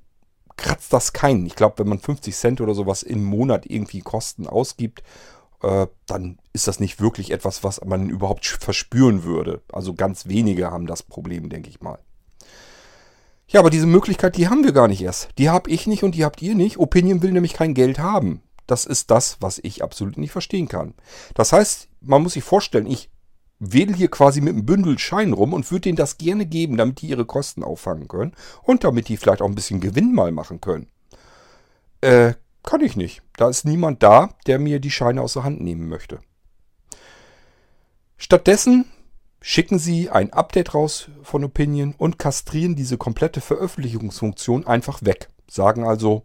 [0.56, 1.46] kratzt das keinen.
[1.46, 5.02] Ich glaube, wenn man 50 Cent oder sowas im Monat irgendwie Kosten ausgibt
[5.64, 9.62] äh, dann ist das nicht wirklich etwas, was man überhaupt verspüren würde.
[9.72, 11.98] Also ganz wenige haben das Problem, denke ich mal.
[13.48, 15.30] Ja, aber diese Möglichkeit, die haben wir gar nicht erst.
[15.38, 16.78] Die habe ich nicht und die habt ihr nicht.
[16.78, 18.42] Opinion will nämlich kein Geld haben.
[18.66, 20.94] Das ist das, was ich absolut nicht verstehen kann.
[21.34, 23.10] Das heißt, man muss sich vorstellen, ich
[23.72, 27.00] wedel hier quasi mit einem Bündel Schein rum und würde denen das gerne geben, damit
[27.00, 30.60] die ihre Kosten auffangen können und damit die vielleicht auch ein bisschen Gewinn mal machen
[30.60, 30.88] können.
[32.00, 33.22] Äh, kann ich nicht.
[33.36, 36.20] Da ist niemand da, der mir die Scheine aus der Hand nehmen möchte.
[38.16, 38.86] Stattdessen
[39.40, 45.28] schicken sie ein Update raus von Opinion und kastrieren diese komplette Veröffentlichungsfunktion einfach weg.
[45.46, 46.22] Sagen also,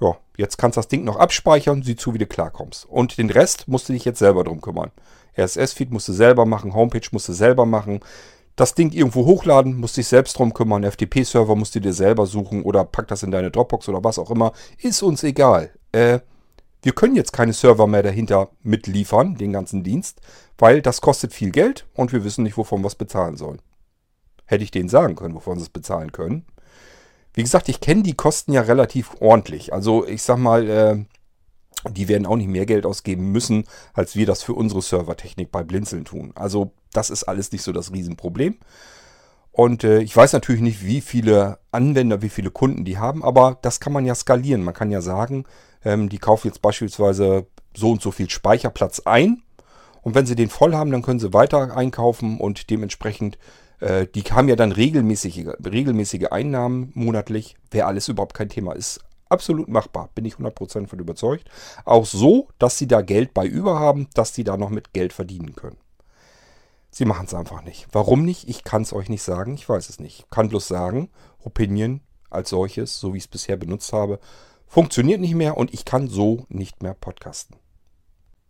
[0.00, 2.86] ja, jetzt kannst du das Ding noch abspeichern, sieh zu, wie du klarkommst.
[2.86, 4.92] Und den Rest musst du dich jetzt selber drum kümmern.
[5.36, 8.00] RSS-Feed musst du selber machen, Homepage musst du selber machen.
[8.56, 10.84] Das Ding irgendwo hochladen, musst dich selbst drum kümmern.
[10.84, 14.30] FTP-Server musst du dir selber suchen oder pack das in deine Dropbox oder was auch
[14.30, 14.52] immer.
[14.78, 15.70] Ist uns egal.
[15.92, 16.20] Äh,
[16.82, 20.20] wir können jetzt keine Server mehr dahinter mitliefern, den ganzen Dienst,
[20.58, 23.60] weil das kostet viel Geld und wir wissen nicht, wovon wir es bezahlen sollen.
[24.46, 26.46] Hätte ich denen sagen können, wovon sie es bezahlen können.
[27.34, 29.72] Wie gesagt, ich kenne die Kosten ja relativ ordentlich.
[29.72, 31.04] Also ich sag mal, äh,
[31.88, 33.64] die werden auch nicht mehr Geld ausgeben müssen,
[33.94, 36.32] als wir das für unsere Servertechnik bei Blinzeln tun.
[36.34, 38.56] Also das ist alles nicht so das Riesenproblem.
[39.52, 43.58] Und äh, ich weiß natürlich nicht, wie viele Anwender, wie viele Kunden die haben, aber
[43.62, 44.62] das kann man ja skalieren.
[44.62, 45.44] Man kann ja sagen,
[45.84, 49.42] ähm, die kaufen jetzt beispielsweise so und so viel Speicherplatz ein.
[50.02, 53.38] Und wenn sie den voll haben, dann können sie weiter einkaufen und dementsprechend,
[53.80, 57.56] äh, die haben ja dann regelmäßige, regelmäßige Einnahmen monatlich.
[57.70, 58.72] Wäre alles überhaupt kein Thema.
[58.72, 61.48] Ist absolut machbar, bin ich 100% von überzeugt.
[61.84, 65.12] Auch so, dass sie da Geld bei über haben, dass sie da noch mit Geld
[65.12, 65.78] verdienen können.
[66.90, 67.86] Sie machen es einfach nicht.
[67.92, 68.48] Warum nicht?
[68.48, 69.54] Ich kann es euch nicht sagen.
[69.54, 70.20] Ich weiß es nicht.
[70.20, 74.18] Ich kann bloß sagen, Opinion als solches, so wie ich es bisher benutzt habe,
[74.66, 77.56] funktioniert nicht mehr und ich kann so nicht mehr podcasten.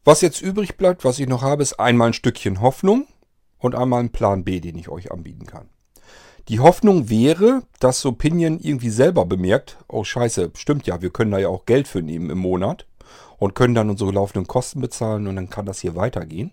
[0.05, 3.07] Was jetzt übrig bleibt, was ich noch habe, ist einmal ein Stückchen Hoffnung
[3.59, 5.69] und einmal ein Plan B, den ich euch anbieten kann.
[6.51, 11.39] Die Hoffnung wäre, dass Opinion irgendwie selber bemerkt, oh scheiße, stimmt ja, wir können da
[11.39, 12.87] ja auch Geld für nehmen im Monat
[13.39, 16.51] und können dann unsere laufenden Kosten bezahlen und dann kann das hier weitergehen.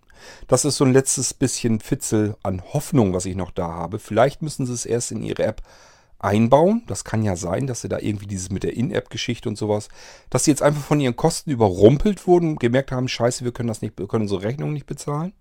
[0.47, 3.97] Das ist so ein letztes bisschen Fitzel an Hoffnung, was ich noch da habe.
[3.97, 5.63] Vielleicht müssen sie es erst in ihre App
[6.19, 6.83] einbauen.
[6.85, 9.89] Das kann ja sein, dass sie da irgendwie dieses mit der In-App-Geschichte und sowas,
[10.29, 13.81] dass sie jetzt einfach von ihren Kosten überrumpelt wurden, gemerkt haben, scheiße, wir können das
[13.81, 15.33] nicht, wir können unsere Rechnung nicht bezahlen.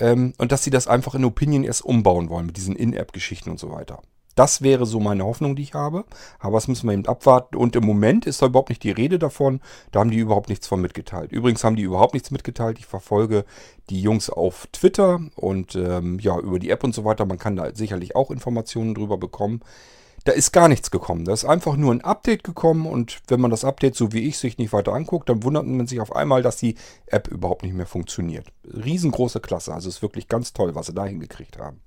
[0.00, 3.58] Ähm, und dass sie das einfach in Opinion erst umbauen wollen mit diesen In-App-Geschichten und
[3.58, 4.00] so weiter.
[4.38, 6.04] Das wäre so meine Hoffnung, die ich habe.
[6.38, 7.56] Aber das müssen wir eben abwarten.
[7.56, 9.60] Und im Moment ist da überhaupt nicht die Rede davon.
[9.90, 11.32] Da haben die überhaupt nichts von mitgeteilt.
[11.32, 12.78] Übrigens haben die überhaupt nichts mitgeteilt.
[12.78, 13.44] Ich verfolge
[13.90, 17.26] die Jungs auf Twitter und ähm, ja, über die App und so weiter.
[17.26, 19.60] Man kann da sicherlich auch Informationen drüber bekommen.
[20.28, 21.24] Da ist gar nichts gekommen.
[21.24, 24.36] Da ist einfach nur ein Update gekommen und wenn man das Update, so wie ich,
[24.36, 26.74] sich nicht weiter anguckt, dann wundert man sich auf einmal, dass die
[27.06, 28.52] App überhaupt nicht mehr funktioniert.
[28.64, 29.72] Riesengroße Klasse.
[29.72, 31.80] Also ist wirklich ganz toll, was sie da hingekriegt haben.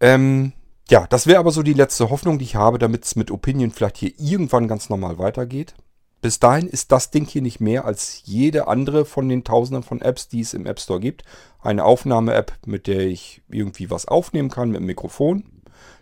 [0.00, 0.54] Ähm,
[0.90, 3.70] ja, das wäre aber so die letzte Hoffnung, die ich habe, damit es mit Opinion
[3.70, 5.76] vielleicht hier irgendwann ganz normal weitergeht.
[6.20, 10.00] Bis dahin ist das Ding hier nicht mehr als jede andere von den Tausenden von
[10.00, 11.22] Apps, die es im App Store gibt.
[11.60, 15.44] Eine Aufnahme-App, mit der ich irgendwie was aufnehmen kann mit dem Mikrofon.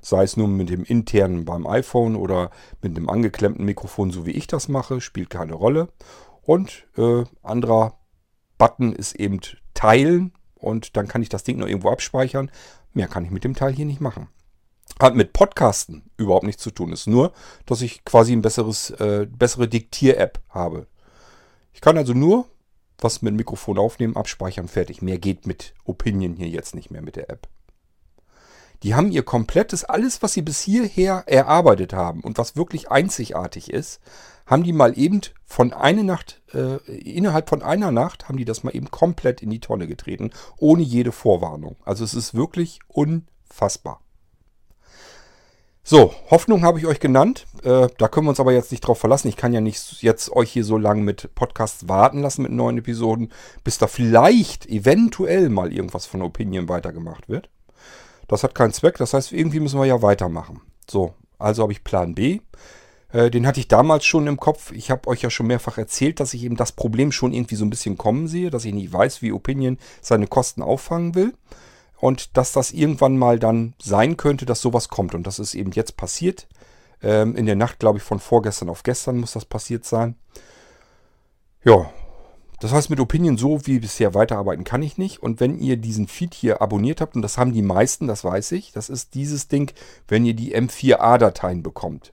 [0.02, 2.50] Sei es nur mit dem internen beim iPhone oder
[2.82, 5.88] mit einem angeklemmten Mikrofon, so wie ich das mache, spielt keine Rolle.
[6.42, 7.98] Und äh, anderer
[8.58, 9.40] Button ist eben
[9.74, 12.50] Teilen und dann kann ich das Ding noch irgendwo abspeichern.
[12.92, 14.28] Mehr kann ich mit dem Teil hier nicht machen.
[14.98, 16.92] Hat mit Podcasten überhaupt nichts zu tun.
[16.92, 17.32] Ist nur,
[17.66, 20.86] dass ich quasi ein besseres, äh, bessere Diktier-App habe.
[21.72, 22.46] Ich kann also nur
[23.02, 25.02] was mit dem Mikrofon aufnehmen, abspeichern, fertig.
[25.02, 27.48] Mehr geht mit Opinion hier jetzt nicht mehr mit der App.
[28.82, 33.70] Die haben ihr komplettes, alles, was sie bis hierher erarbeitet haben und was wirklich einzigartig
[33.70, 34.00] ist,
[34.46, 38.64] haben die mal eben von einer Nacht, äh, innerhalb von einer Nacht haben die das
[38.64, 41.76] mal eben komplett in die Tonne getreten, ohne jede Vorwarnung.
[41.84, 44.00] Also es ist wirklich unfassbar.
[45.82, 47.46] So, Hoffnung habe ich euch genannt.
[47.62, 49.28] Äh, da können wir uns aber jetzt nicht drauf verlassen.
[49.28, 52.78] Ich kann ja nicht jetzt euch hier so lange mit Podcasts warten lassen mit neuen
[52.78, 53.32] Episoden,
[53.64, 57.50] bis da vielleicht eventuell mal irgendwas von Opinion weitergemacht wird.
[58.30, 58.96] Das hat keinen Zweck.
[58.98, 60.60] Das heißt, irgendwie müssen wir ja weitermachen.
[60.88, 62.38] So, also habe ich Plan B.
[63.12, 64.70] Äh, den hatte ich damals schon im Kopf.
[64.70, 67.64] Ich habe euch ja schon mehrfach erzählt, dass ich eben das Problem schon irgendwie so
[67.64, 71.34] ein bisschen kommen sehe, dass ich nicht weiß, wie Opinion seine Kosten auffangen will
[71.96, 75.16] und dass das irgendwann mal dann sein könnte, dass sowas kommt.
[75.16, 76.46] Und das ist eben jetzt passiert.
[77.02, 80.14] Ähm, in der Nacht, glaube ich, von vorgestern auf gestern muss das passiert sein.
[81.64, 81.90] Ja,
[82.60, 85.22] das heißt, mit Opinion so wie bisher weiterarbeiten kann ich nicht.
[85.22, 88.52] Und wenn ihr diesen Feed hier abonniert habt, und das haben die meisten, das weiß
[88.52, 89.72] ich, das ist dieses Ding,
[90.08, 92.12] wenn ihr die M4A-Dateien bekommt.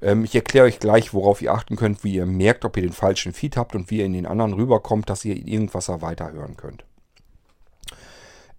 [0.00, 2.92] Ähm, ich erkläre euch gleich, worauf ihr achten könnt, wie ihr merkt, ob ihr den
[2.92, 6.84] falschen Feed habt und wie ihr in den anderen rüberkommt, dass ihr irgendwas weiterhören könnt.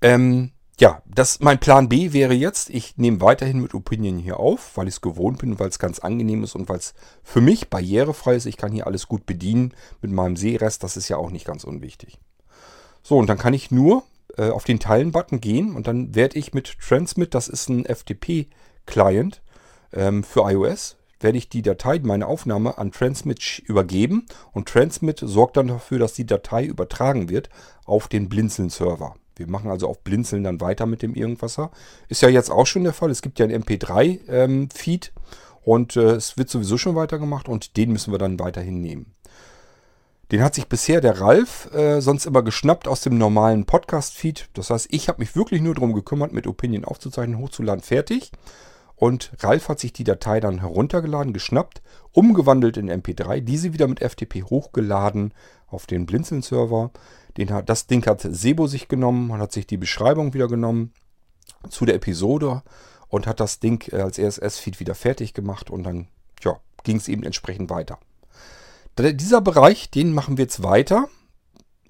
[0.04, 4.76] Ähm, ja, das, mein Plan B wäre jetzt, ich nehme weiterhin mit Opinion hier auf,
[4.76, 7.70] weil ich es gewohnt bin, weil es ganz angenehm ist und weil es für mich
[7.70, 8.48] barrierefrei ist.
[8.48, 11.66] Ich kann hier alles gut bedienen mit meinem Sehrest, das ist ja auch nicht ganz
[11.66, 12.18] unwichtig.
[13.04, 14.02] So, und dann kann ich nur
[14.38, 19.44] äh, auf den Teilen-Button gehen und dann werde ich mit Transmit, das ist ein FTP-Client
[19.94, 25.58] ähm, für iOS, werde ich die Datei, meine Aufnahme an Transmit übergeben und Transmit sorgt
[25.58, 27.50] dann dafür, dass die Datei übertragen wird
[27.86, 29.14] auf den Blinzeln-Server.
[29.36, 31.72] Wir machen also auf Blinzeln dann weiter mit dem Irgendwasser.
[32.10, 33.10] Ist ja jetzt auch schon der Fall.
[33.10, 35.24] Es gibt ja einen MP3-Feed ähm,
[35.64, 39.14] und äh, es wird sowieso schon weitergemacht und den müssen wir dann weiterhin nehmen.
[40.32, 44.50] Den hat sich bisher der Ralf äh, sonst immer geschnappt aus dem normalen Podcast-Feed.
[44.54, 48.32] Das heißt, ich habe mich wirklich nur darum gekümmert, mit Opinion aufzuzeichnen, hochzuladen, fertig.
[48.96, 51.82] Und Ralf hat sich die Datei dann heruntergeladen, geschnappt,
[52.14, 55.34] umgewandelt in MP3, diese wieder mit FTP hochgeladen
[55.68, 56.92] auf den Blinzeln-Server.
[57.66, 60.94] Das Ding hat Sebo sich genommen und hat sich die Beschreibung wieder genommen
[61.70, 62.64] zu der Episode
[63.08, 66.08] und hat das Ding äh, als RSS-Feed wieder fertig gemacht und dann
[66.44, 68.00] ja, ging es eben entsprechend weiter.
[68.98, 71.08] Dieser Bereich, den machen wir jetzt weiter.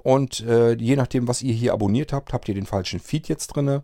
[0.04, 3.48] Und äh, je nachdem, was ihr hier abonniert habt, habt ihr den falschen Feed jetzt
[3.48, 3.82] drin.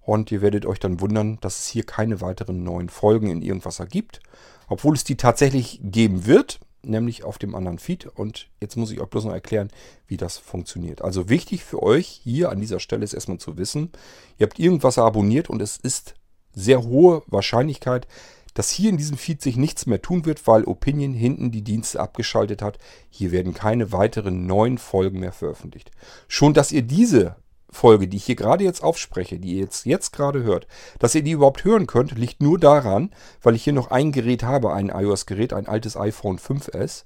[0.00, 3.80] Und ihr werdet euch dann wundern, dass es hier keine weiteren neuen Folgen in irgendwas
[3.80, 4.20] ergibt.
[4.68, 8.06] Obwohl es die tatsächlich geben wird, nämlich auf dem anderen Feed.
[8.06, 9.68] Und jetzt muss ich euch bloß noch erklären,
[10.06, 11.02] wie das funktioniert.
[11.02, 13.90] Also wichtig für euch hier an dieser Stelle ist erstmal zu wissen,
[14.38, 16.14] ihr habt irgendwas abonniert und es ist
[16.52, 18.06] sehr hohe Wahrscheinlichkeit,
[18.54, 22.00] dass hier in diesem Feed sich nichts mehr tun wird, weil Opinion hinten die Dienste
[22.00, 22.78] abgeschaltet hat.
[23.08, 25.92] Hier werden keine weiteren neuen Folgen mehr veröffentlicht.
[26.26, 27.36] Schon, dass ihr diese
[27.70, 30.66] Folge, die ich hier gerade jetzt aufspreche, die ihr jetzt, jetzt gerade hört,
[30.98, 33.10] dass ihr die überhaupt hören könnt, liegt nur daran,
[33.42, 37.04] weil ich hier noch ein Gerät habe, ein iOS-Gerät, ein altes iPhone 5S,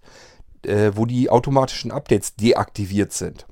[0.64, 3.46] äh, wo die automatischen Updates deaktiviert sind.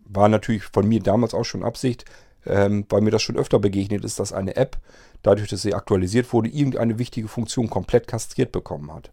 [0.00, 2.04] War natürlich von mir damals auch schon Absicht,
[2.46, 4.78] ähm, weil mir das schon öfter begegnet ist, dass eine App,
[5.22, 9.10] dadurch, dass sie aktualisiert wurde, irgendeine wichtige Funktion komplett kastriert bekommen hat.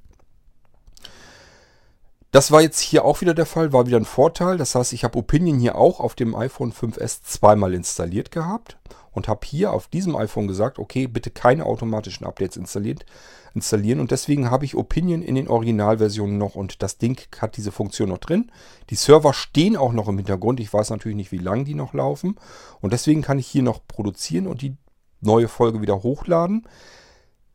[2.36, 4.58] Das war jetzt hier auch wieder der Fall, war wieder ein Vorteil.
[4.58, 8.78] Das heißt, ich habe Opinion hier auch auf dem iPhone 5S zweimal installiert gehabt
[9.14, 14.02] und habe hier auf diesem iPhone gesagt, okay, bitte keine automatischen Updates installieren.
[14.02, 18.10] Und deswegen habe ich Opinion in den Originalversionen noch und das Ding hat diese Funktion
[18.10, 18.52] noch drin.
[18.90, 20.60] Die Server stehen auch noch im Hintergrund.
[20.60, 22.36] Ich weiß natürlich nicht, wie lange die noch laufen.
[22.82, 24.76] Und deswegen kann ich hier noch produzieren und die
[25.22, 26.68] neue Folge wieder hochladen.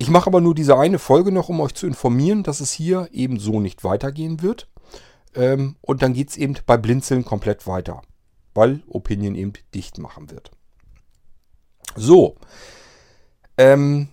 [0.01, 3.11] Ich mache aber nur diese eine Folge noch, um euch zu informieren, dass es hier
[3.13, 4.67] eben so nicht weitergehen wird.
[5.35, 8.01] Ähm, und dann geht es eben bei Blinzeln komplett weiter,
[8.55, 10.53] weil Opinion eben dicht machen wird.
[11.97, 12.37] So,
[13.59, 14.09] ähm,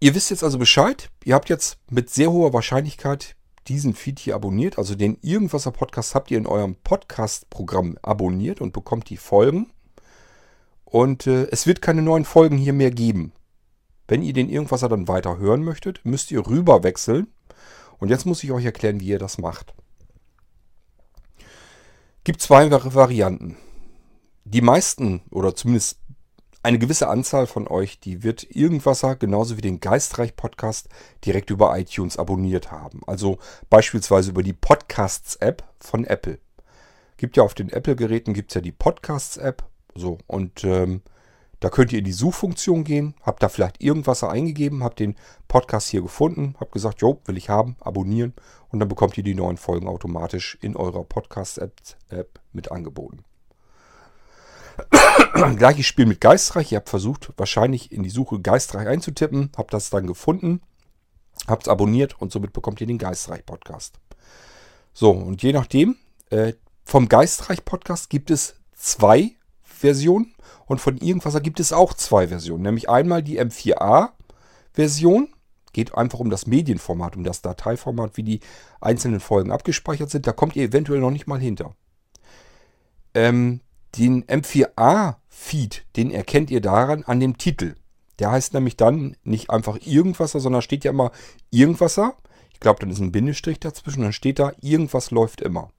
[0.00, 1.08] ihr wisst jetzt also Bescheid.
[1.24, 3.36] Ihr habt jetzt mit sehr hoher Wahrscheinlichkeit
[3.68, 4.76] diesen Feed hier abonniert.
[4.76, 9.72] Also den Irgendwaser Podcast habt ihr in eurem Podcast-Programm abonniert und bekommt die Folgen.
[10.84, 13.32] Und äh, es wird keine neuen Folgen hier mehr geben.
[14.08, 17.28] Wenn ihr den Irgendwasser dann weiter hören möchtet, müsst ihr rüber wechseln.
[17.98, 19.74] Und jetzt muss ich euch erklären, wie ihr das macht.
[22.24, 23.56] Gibt zwei Varianten.
[24.44, 25.98] Die meisten oder zumindest
[26.66, 30.88] eine gewisse Anzahl von euch, die wird Irgendwasser genauso wie den Geistreich Podcast
[31.24, 33.02] direkt über iTunes abonniert haben.
[33.06, 33.38] Also
[33.70, 36.40] beispielsweise über die Podcasts-App von Apple.
[37.18, 39.62] Gibt ja auf den Apple-Geräten gibt es ja die Podcasts-App.
[39.94, 41.02] So, und ähm,
[41.66, 45.16] da könnt ihr in die Suchfunktion gehen, habt da vielleicht irgendwas eingegeben, habt den
[45.48, 48.34] Podcast hier gefunden, habt gesagt, jo, will ich haben, abonnieren
[48.68, 53.24] und dann bekommt ihr die neuen Folgen automatisch in eurer Podcast-App mit angeboten.
[55.56, 56.70] Gleiches Spiel mit Geistreich.
[56.70, 60.60] Ihr habt versucht, wahrscheinlich in die Suche Geistreich einzutippen, habt das dann gefunden,
[61.48, 63.98] habt es abonniert und somit bekommt ihr den Geistreich-Podcast.
[64.94, 65.96] So, und je nachdem,
[66.30, 66.52] äh,
[66.84, 69.34] vom Geistreich-Podcast gibt es zwei
[69.76, 70.34] Versionen
[70.66, 72.62] und von Irgendwasser gibt es auch zwei Versionen.
[72.62, 75.28] Nämlich einmal die M4A-Version.
[75.72, 78.40] Geht einfach um das Medienformat, um das Dateiformat, wie die
[78.80, 80.26] einzelnen Folgen abgespeichert sind.
[80.26, 81.74] Da kommt ihr eventuell noch nicht mal hinter.
[83.12, 83.60] Ähm,
[83.98, 87.74] den M4A-Feed, den erkennt ihr daran an dem Titel.
[88.18, 91.12] Der heißt nämlich dann nicht einfach Irgendwasser, sondern steht ja immer
[91.50, 92.14] Irgendwasser.
[92.52, 95.70] Ich glaube, dann ist ein Bindestrich dazwischen, dann steht da Irgendwas läuft immer.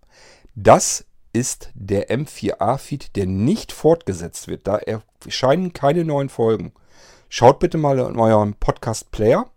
[0.53, 4.67] Das ist der M4A-Feed, der nicht fortgesetzt wird.
[4.67, 4.79] Da
[5.25, 6.73] erscheinen keine neuen Folgen.
[7.29, 9.49] Schaut bitte mal in eurem Podcast-Player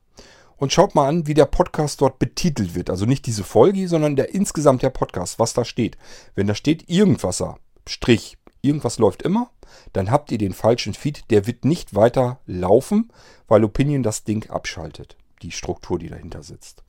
[0.57, 2.91] und schaut mal an, wie der Podcast dort betitelt wird.
[2.91, 5.97] Also nicht diese Folge, sondern der insgesamt der Podcast, was da steht.
[6.35, 9.51] Wenn da steht Irgendwasser, Strich, irgendwas läuft immer,
[9.93, 11.31] dann habt ihr den falschen Feed.
[11.31, 13.11] Der wird nicht weiter laufen,
[13.49, 15.17] weil Opinion das Ding abschaltet.
[15.43, 16.83] Die Struktur, die dahinter sitzt.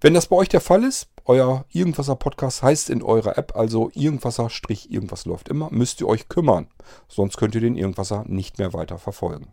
[0.00, 3.90] Wenn das bei euch der Fall ist, euer Irgendwasser Podcast heißt in eurer App also
[3.94, 6.68] Irgendwasser Strich irgendwas läuft immer, müsst ihr euch kümmern.
[7.08, 9.48] Sonst könnt ihr den Irgendwasser nicht mehr weiter verfolgen.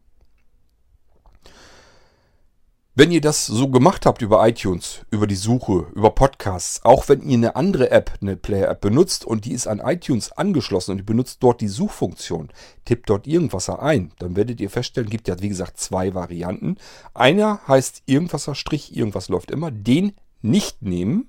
[2.93, 7.21] Wenn ihr das so gemacht habt über iTunes, über die Suche, über Podcasts, auch wenn
[7.21, 11.05] ihr eine andere App, eine Player-App benutzt und die ist an iTunes angeschlossen und ihr
[11.05, 12.49] benutzt dort die Suchfunktion,
[12.83, 16.75] tippt dort Irgendwasser ein, dann werdet ihr feststellen, gibt ja wie gesagt zwei Varianten.
[17.13, 21.27] Einer heißt Irgendwasser Strich, irgendwas läuft immer, den nicht nehmen,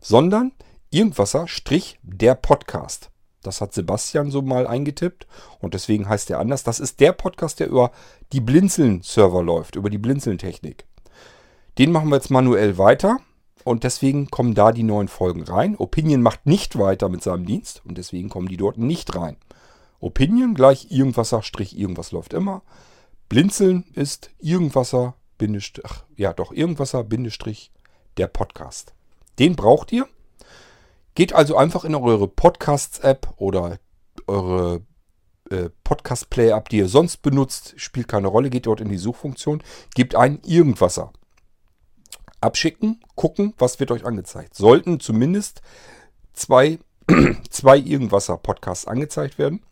[0.00, 0.52] sondern
[0.90, 3.10] Irgendwasser Strich der Podcast.
[3.42, 5.26] Das hat Sebastian so mal eingetippt
[5.60, 6.64] und deswegen heißt er anders.
[6.64, 7.92] Das ist der Podcast, der über
[8.32, 10.86] die Blinzeln-Server läuft, über die Blinzeln-Technik.
[11.78, 13.18] Den machen wir jetzt manuell weiter
[13.64, 15.76] und deswegen kommen da die neuen Folgen rein.
[15.76, 19.36] Opinion macht nicht weiter mit seinem Dienst und deswegen kommen die dort nicht rein.
[20.00, 22.62] Opinion gleich Irgendwasser, Strich, irgendwas läuft immer.
[23.28, 27.72] Blinzeln ist Irgendwasser, Bindestrich, ja doch, Irgendwasser, Bindestrich,
[28.16, 28.94] der Podcast.
[29.38, 30.06] Den braucht ihr
[31.18, 33.80] Geht also einfach in eure Podcasts-App oder
[34.28, 34.82] eure
[35.50, 39.60] äh, Podcast-Player-App, die ihr sonst benutzt, spielt keine Rolle, geht dort in die Suchfunktion,
[39.96, 41.12] gebt ein Irgendwasser.
[42.40, 44.54] Abschicken, gucken, was wird euch angezeigt.
[44.54, 45.60] Sollten zumindest
[46.34, 46.78] zwei,
[47.50, 49.64] zwei Irgendwasser-Podcasts angezeigt werden.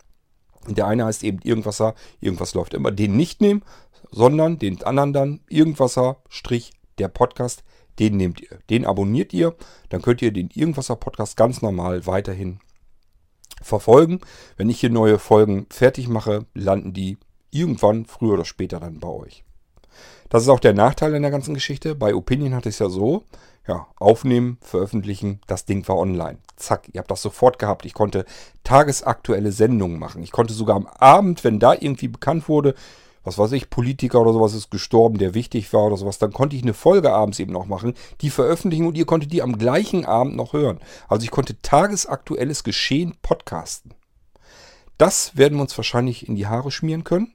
[0.66, 2.90] Der eine heißt eben Irgendwasser, irgendwas läuft immer.
[2.90, 3.62] Den nicht nehmen,
[4.10, 7.62] sondern den anderen dann Irgendwasser, Strich, der Podcast,
[7.98, 9.54] den nehmt ihr, den abonniert ihr,
[9.88, 12.60] dann könnt ihr den Irgendwasser Podcast ganz normal weiterhin
[13.62, 14.20] verfolgen.
[14.56, 17.18] Wenn ich hier neue Folgen fertig mache, landen die
[17.50, 19.44] irgendwann früher oder später dann bei euch.
[20.28, 21.94] Das ist auch der Nachteil in der ganzen Geschichte.
[21.94, 23.24] Bei Opinion ich es ja so,
[23.66, 26.38] ja, aufnehmen, veröffentlichen, das Ding war online.
[26.56, 27.84] Zack, ihr habt das sofort gehabt.
[27.84, 28.24] Ich konnte
[28.64, 30.22] tagesaktuelle Sendungen machen.
[30.22, 32.74] Ich konnte sogar am Abend, wenn da irgendwie bekannt wurde,
[33.26, 36.56] was weiß ich, Politiker oder sowas ist gestorben, der wichtig war oder sowas, dann konnte
[36.56, 40.04] ich eine Folge abends eben noch machen, die veröffentlichen und ihr konntet die am gleichen
[40.04, 40.78] Abend noch hören.
[41.08, 43.94] Also ich konnte tagesaktuelles Geschehen podcasten.
[44.96, 47.34] Das werden wir uns wahrscheinlich in die Haare schmieren können,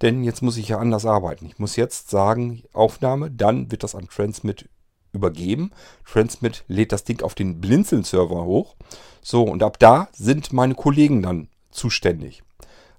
[0.00, 1.46] denn jetzt muss ich ja anders arbeiten.
[1.46, 4.68] Ich muss jetzt sagen, Aufnahme, dann wird das an Transmit
[5.12, 5.72] übergeben.
[6.10, 8.76] Transmit lädt das Ding auf den Blinzeln-Server hoch.
[9.20, 12.42] So, und ab da sind meine Kollegen dann zuständig.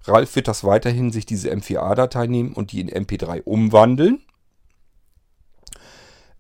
[0.06, 4.22] Ralf wird das weiterhin sich diese M4A-Datei nehmen und die in MP3 umwandeln.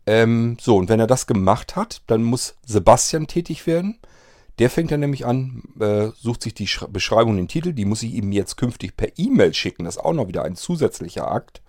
[0.05, 3.99] Ähm, so, und wenn er das gemacht hat, dann muss Sebastian tätig werden.
[4.59, 8.03] Der fängt dann nämlich an, äh, sucht sich die Sch Beschreibung, den Titel, die muss
[8.03, 9.85] ich ihm jetzt künftig per E-Mail schicken.
[9.85, 11.61] Das ist auch noch wieder ein zusätzlicher Akt.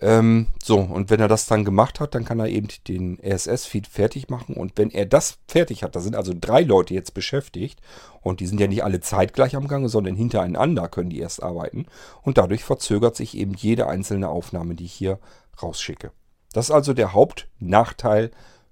[0.00, 3.86] Ähm, so, und wenn er das dann gemacht hat, dann kann er eben den RSS-Feed
[3.86, 4.54] fertig machen.
[4.54, 7.80] Und wenn er das fertig hat, da sind also drei Leute jetzt beschäftigt
[8.20, 11.86] und die sind ja nicht alle zeitgleich am Gange, sondern hintereinander können die erst arbeiten.
[12.22, 15.18] Und dadurch verzögert sich eben jede einzelne Aufnahme, die ich hier
[15.62, 16.12] rausschicke.
[16.52, 18.30] Das ist also der Hauptnachteil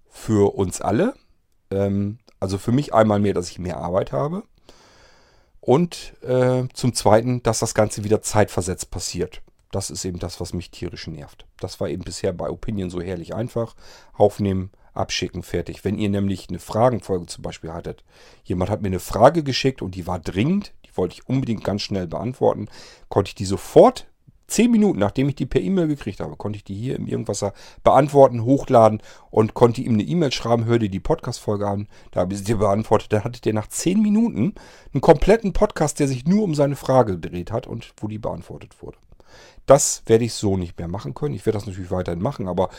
[0.09, 1.15] für uns alle.
[1.71, 4.43] Ähm, also für mich einmal mehr, dass ich mehr Arbeit habe.
[5.61, 9.41] Und äh, zum Zweiten, dass das Ganze wieder zeitversetzt passiert.
[9.75, 11.47] Das ist eben das, was mich tierisch nervt.
[11.59, 13.75] Das war eben bisher bei Opinion so herrlich einfach.
[14.13, 15.85] Aufnehmen, abschicken, fertig.
[15.85, 18.05] Wenn ihr nämlich eine Fragenfolge zum Beispiel hattet,
[18.45, 21.83] jemand hat mir eine Frage geschickt und die war dringend, die wollte ich unbedingt ganz
[21.83, 22.69] schnell beantworten,
[23.09, 24.07] konnte ich die sofort,
[24.47, 27.53] zehn Minuten nachdem ich die per E-Mail gekriegt habe, konnte ich die hier im Irgendwasser
[27.83, 32.33] beantworten, hochladen und konnte ihm eine E-Mail schreiben, hör dir die Podcast-Folge an, da habe
[32.33, 33.13] ich sie dir beantwortet.
[33.13, 34.55] Da hatte der nach zehn Minuten
[34.93, 38.81] einen kompletten Podcast, der sich nur um seine Frage gedreht hat und wo die beantwortet
[38.81, 38.99] wurde.
[39.67, 41.35] Das werde ich so nicht mehr machen können.
[41.35, 42.71] Ich werde das natürlich weiterhin machen, aber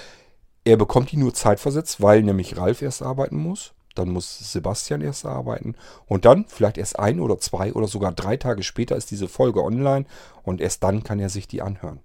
[0.63, 3.74] er bekommt die nur zeitversetzt, weil nämlich Ralf erst arbeiten muss.
[3.94, 5.76] Dann muss Sebastian erst arbeiten.
[6.06, 9.63] Und dann, vielleicht erst ein oder zwei oder sogar drei Tage später, ist diese Folge
[9.63, 10.06] online.
[10.44, 12.00] Und erst dann kann er sich die anhören.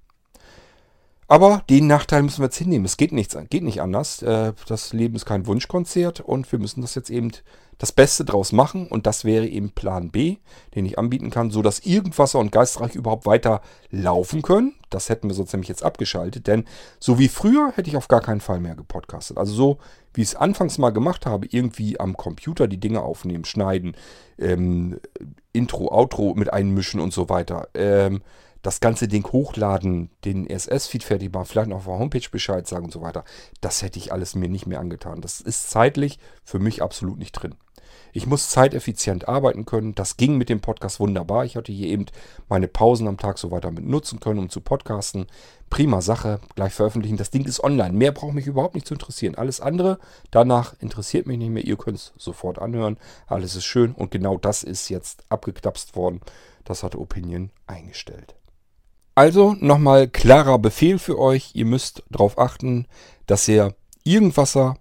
[1.30, 2.84] Aber den Nachteil müssen wir jetzt hinnehmen.
[2.84, 4.20] Es geht, nichts, geht nicht anders.
[4.20, 7.30] Äh, das Leben ist kein Wunschkonzert und wir müssen das jetzt eben
[7.78, 10.38] das Beste draus machen und das wäre eben Plan B,
[10.74, 14.74] den ich anbieten kann, so dass Irgendwasser und Geistreich überhaupt weiter laufen können.
[14.90, 16.64] Das hätten wir sonst nämlich jetzt abgeschaltet, denn
[16.98, 19.38] so wie früher hätte ich auf gar keinen Fall mehr gepodcastet.
[19.38, 19.78] Also so
[20.12, 23.96] wie ich es anfangs mal gemacht habe, irgendwie am Computer die Dinge aufnehmen, schneiden,
[24.36, 24.98] ähm,
[25.52, 27.68] Intro, Outro mit einmischen und so weiter.
[27.74, 28.20] Ähm,
[28.62, 32.86] das ganze Ding hochladen, den RSS-Feed fertig machen, vielleicht noch auf der Homepage Bescheid sagen
[32.86, 33.24] und so weiter.
[33.60, 35.20] Das hätte ich alles mir nicht mehr angetan.
[35.20, 37.54] Das ist zeitlich für mich absolut nicht drin.
[38.12, 39.94] Ich muss zeiteffizient arbeiten können.
[39.94, 41.44] Das ging mit dem Podcast wunderbar.
[41.44, 42.06] Ich hatte hier eben
[42.48, 45.26] meine Pausen am Tag so weiter mit nutzen können, um zu podcasten.
[45.68, 46.40] Prima Sache.
[46.56, 47.16] Gleich veröffentlichen.
[47.16, 47.96] Das Ding ist online.
[47.96, 49.36] Mehr braucht mich überhaupt nicht zu interessieren.
[49.36, 49.98] Alles andere
[50.30, 51.64] danach interessiert mich nicht mehr.
[51.64, 52.98] Ihr könnt es sofort anhören.
[53.26, 53.92] Alles ist schön.
[53.92, 56.20] Und genau das ist jetzt abgeknapst worden.
[56.64, 58.34] Das hatte Opinion eingestellt.
[59.20, 61.50] Also nochmal klarer Befehl für euch.
[61.52, 62.86] Ihr müsst darauf achten,
[63.26, 64.78] dass ihr Irgendwasser,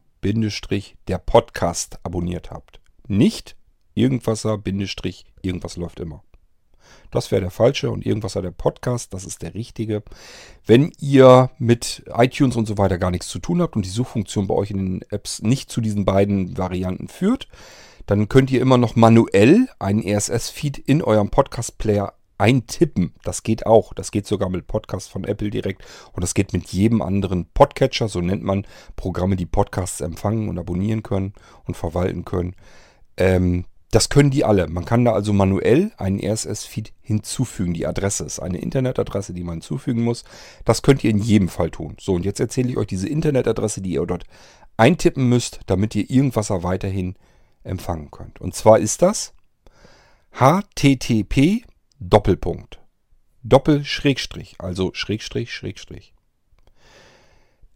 [1.10, 2.80] der Podcast abonniert habt.
[3.06, 3.58] Nicht
[3.96, 6.24] Irgendwasser, Bindestrich, irgendwas läuft immer.
[7.12, 10.04] Das wäre der falsche und irgendwas der Podcast, das ist der richtige.
[10.66, 14.48] Wenn ihr mit iTunes und so weiter gar nichts zu tun habt und die Suchfunktion
[14.48, 17.50] bei euch in den Apps nicht zu diesen beiden Varianten führt,
[18.06, 23.14] dann könnt ihr immer noch manuell einen RSS-Feed in eurem Podcast-Player eintippen.
[23.24, 23.94] Das geht auch.
[23.94, 25.84] Das geht sogar mit Podcasts von Apple direkt
[26.14, 28.08] und das geht mit jedem anderen Podcatcher.
[28.08, 28.66] So nennt man
[28.96, 31.34] Programme, die Podcasts empfangen und abonnieren können
[31.66, 32.56] und verwalten können.
[33.18, 34.68] Ähm, das können die alle.
[34.68, 37.74] Man kann da also manuell einen RSS-Feed hinzufügen.
[37.74, 40.24] Die Adresse ist eine Internetadresse, die man hinzufügen muss.
[40.64, 41.98] Das könnt ihr in jedem Fall tun.
[42.00, 44.26] So, und jetzt erzähle ich euch diese Internetadresse, die ihr dort
[44.78, 47.16] eintippen müsst, damit ihr irgendwas weiterhin
[47.64, 48.40] empfangen könnt.
[48.40, 49.34] Und zwar ist das
[50.32, 51.66] http
[52.00, 52.80] Doppelpunkt.
[53.44, 56.14] Doppel Schrägstrich, also Schrägstrich, Schrägstrich.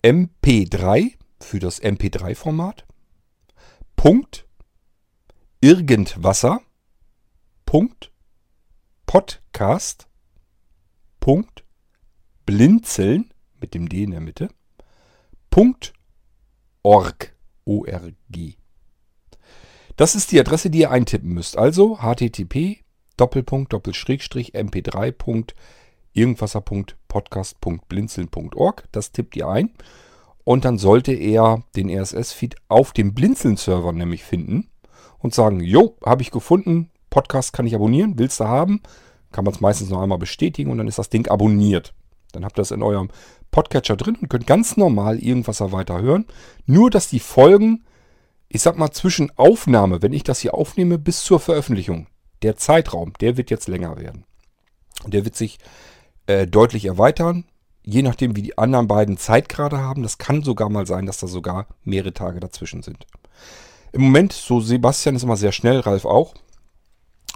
[0.01, 2.85] MP3 für das MP3-Format.
[3.95, 4.43] Punkt
[5.63, 6.59] Irgendwasser.
[7.65, 8.11] Punkt.
[9.05, 10.09] Podcast.
[11.21, 11.63] Punkt.
[12.45, 14.49] Blinzeln mit dem D in der Mitte.
[15.49, 15.93] Punkt.
[16.81, 17.33] Org.
[17.63, 18.55] O-R-G.
[19.95, 21.57] Das ist die Adresse, die ihr eintippen müsst.
[21.57, 22.82] Also http
[23.17, 25.53] Doppelpunkt Doppelschrägstrich mp3.
[26.13, 28.83] irgendwasser.podcast.blinzeln.org.
[28.91, 29.71] Das tippt ihr ein.
[30.43, 34.69] Und dann sollte er den RSS-Feed auf dem Blinzeln-Server nämlich finden
[35.19, 38.81] und sagen, jo, habe ich gefunden, Podcast kann ich abonnieren, willst du haben?
[39.31, 41.93] Kann man es meistens noch einmal bestätigen und dann ist das Ding abonniert.
[42.33, 43.09] Dann habt ihr es in eurem
[43.51, 46.25] Podcatcher drin und könnt ganz normal irgendwas weiter hören.
[46.65, 47.85] Nur, dass die Folgen,
[48.49, 52.07] ich sag mal, zwischen Aufnahme, wenn ich das hier aufnehme, bis zur Veröffentlichung,
[52.43, 54.25] der Zeitraum, der wird jetzt länger werden.
[55.03, 55.59] Und der wird sich
[56.27, 57.45] äh, deutlich erweitern,
[57.83, 60.03] je nachdem, wie die anderen beiden Zeit gerade haben.
[60.03, 63.05] Das kann sogar mal sein, dass da sogar mehrere Tage dazwischen sind.
[63.91, 66.33] Im Moment, so Sebastian ist immer sehr schnell, Ralf auch.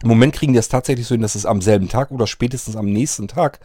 [0.04, 2.76] Im Moment kriegen die es tatsächlich so hin, dass es am selben Tag oder spätestens
[2.76, 3.60] am nächsten Tag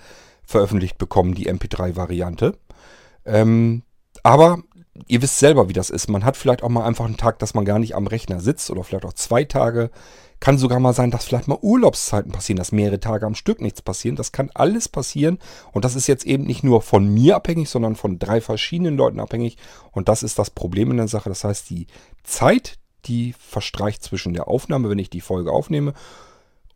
[0.45, 2.59] veröffentlicht bekommen, die MP3-Variante.
[3.25, 3.83] Ähm,
[4.23, 4.63] aber
[5.07, 6.09] ihr wisst selber, wie das ist.
[6.09, 8.71] Man hat vielleicht auch mal einfach einen Tag, dass man gar nicht am Rechner sitzt
[8.71, 9.91] oder vielleicht auch zwei Tage.
[10.43, 13.81] Kann sogar mal sein, dass vielleicht mal Urlaubszeiten passieren, dass mehrere Tage am Stück nichts
[13.81, 14.17] passieren.
[14.17, 15.39] Das kann alles passieren.
[15.71, 19.21] Und das ist jetzt eben nicht nur von mir abhängig, sondern von drei verschiedenen Leuten
[19.21, 19.57] abhängig.
[19.93, 21.29] Und das ist das Problem in der Sache.
[21.29, 21.87] Das heißt, die
[22.25, 25.95] Zeit, die verstreicht zwischen der Aufnahme, wenn ich die Folge aufnehme,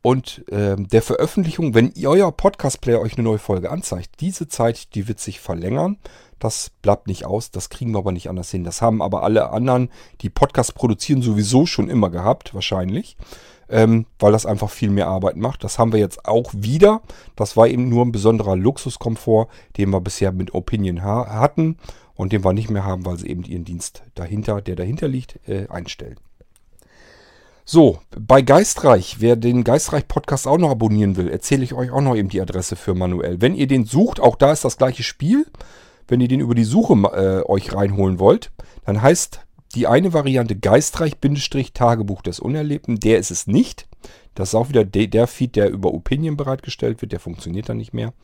[0.01, 4.21] und äh, der Veröffentlichung, wenn euer Podcast-Player euch eine neue Folge anzeigt.
[4.21, 5.99] Diese Zeit, die wird sich verlängern.
[6.39, 8.62] Das bleibt nicht aus, das kriegen wir aber nicht anders hin.
[8.62, 9.91] Das haben aber alle anderen,
[10.21, 13.17] die Podcast produzieren, sowieso schon immer gehabt, wahrscheinlich.
[13.69, 15.64] Ähm, weil das einfach viel mehr Arbeit macht.
[15.64, 17.03] Das haben wir jetzt auch wieder.
[17.35, 21.77] Das war eben nur ein besonderer Luxuskomfort, den wir bisher mit Opinion hatten
[22.14, 25.41] und den wir nicht mehr haben, weil sie eben ihren Dienst dahinter, der dahinter liegt,
[25.49, 26.17] äh, einstellen.
[27.69, 32.14] So, bei Geistreich, wer den Geistreich-Podcast auch noch abonnieren will, erzähle ich euch auch noch
[32.14, 33.41] eben die Adresse für manuell.
[33.41, 35.47] Wenn ihr den sucht, auch da ist das gleiche Spiel.
[36.07, 38.53] Wenn ihr den über die Suche äh, euch reinholen wollt,
[38.85, 39.41] dann heißt
[39.77, 42.99] die eine Variante Geistreich-Tagebuch des Unerlebten.
[42.99, 43.87] Der ist es nicht.
[44.35, 47.12] Das ist auch wieder der, Feed, der über Opinion bereitgestellt wird.
[47.12, 48.14] Der funktioniert dann nicht mehr.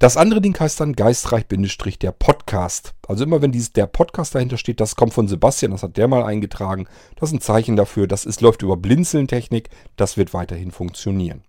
[0.00, 2.94] Das andere Ding heißt dann Geistreich-der Podcast.
[3.06, 6.08] Also immer wenn dieses der Podcast dahinter steht, das kommt von Sebastian, das hat der
[6.08, 6.86] mal eingetragen.
[7.14, 11.44] Das ist ein Zeichen dafür, das ist, läuft über Blinzeln-Technik, das wird weiterhin funktionieren.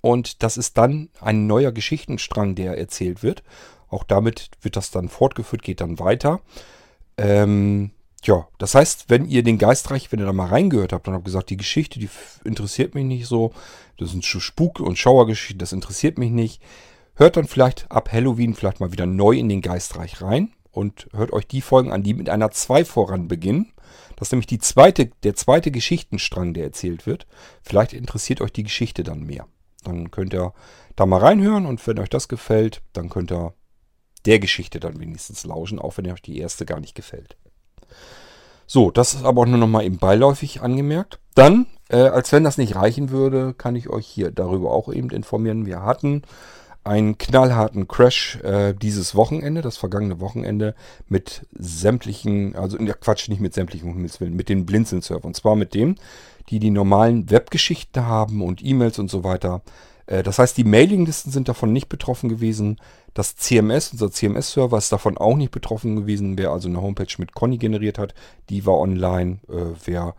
[0.00, 3.42] Und das ist dann ein neuer Geschichtenstrang, der erzählt wird.
[3.88, 6.40] Auch damit wird das dann fortgeführt, geht dann weiter.
[7.16, 7.90] Ähm,
[8.24, 11.26] Tja, das heißt, wenn ihr den Geistreich, wenn ihr da mal reingehört habt und habt
[11.26, 12.08] gesagt, die Geschichte, die
[12.42, 13.52] interessiert mich nicht so,
[13.98, 16.62] das sind Spuk- und Schauergeschichten, das interessiert mich nicht,
[17.16, 21.32] hört dann vielleicht ab Halloween vielleicht mal wieder neu in den Geistreich rein und hört
[21.32, 23.72] euch die Folgen an, die mit einer 2 voran beginnen.
[24.16, 27.26] Das ist nämlich die zweite, der zweite Geschichtenstrang, der erzählt wird.
[27.62, 29.46] Vielleicht interessiert euch die Geschichte dann mehr.
[29.82, 30.52] Dann könnt ihr
[30.96, 33.54] da mal reinhören und wenn euch das gefällt, dann könnt ihr
[34.24, 37.36] der Geschichte dann wenigstens lauschen, auch wenn euch die erste gar nicht gefällt.
[38.66, 41.18] So, das ist aber auch nur noch mal eben beiläufig angemerkt.
[41.34, 45.10] Dann, äh, als wenn das nicht reichen würde, kann ich euch hier darüber auch eben
[45.10, 45.66] informieren.
[45.66, 46.22] Wir hatten
[46.84, 50.74] einen knallharten Crash äh, dieses Wochenende, das vergangene Wochenende,
[51.08, 55.28] mit sämtlichen, also der Quatsch, nicht mit sämtlichen, mit den Blinzeln-Servern.
[55.28, 55.96] Und zwar mit dem,
[56.50, 59.62] die die normalen Webgeschichten haben und E-Mails und so weiter.
[60.06, 62.78] Äh, das heißt, die Mailinglisten sind davon nicht betroffen gewesen.
[63.14, 66.36] Das CMS, unser CMS-Server, ist davon auch nicht betroffen gewesen.
[66.36, 68.14] Wer also eine Homepage mit Conny generiert hat,
[68.50, 69.38] die war online.
[69.48, 70.14] Äh, wer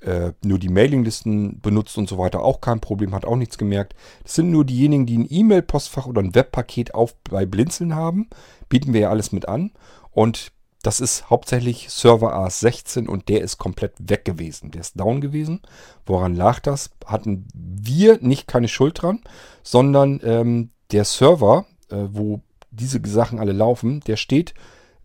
[0.00, 3.94] äh, nur die Mailinglisten benutzt und so weiter, auch kein Problem, hat auch nichts gemerkt.
[4.22, 8.28] Das sind nur diejenigen, die ein E-Mail-Postfach oder ein Webpaket auf bei Blinzeln haben.
[8.68, 9.72] Bieten wir ja alles mit an.
[10.10, 14.70] Und das ist hauptsächlich Server AS16 und der ist komplett weg gewesen.
[14.70, 15.62] Der ist down gewesen.
[16.04, 16.90] Woran lag das?
[17.04, 19.20] Hatten wir nicht keine Schuld dran,
[19.64, 22.40] sondern ähm, der Server, äh, wo
[22.70, 24.54] diese Sachen alle laufen, der steht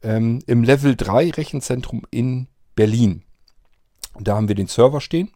[0.04, 3.24] ähm, im Level 3 Rechenzentrum in Berlin.
[4.24, 5.32] Da haben wir den Server stehen.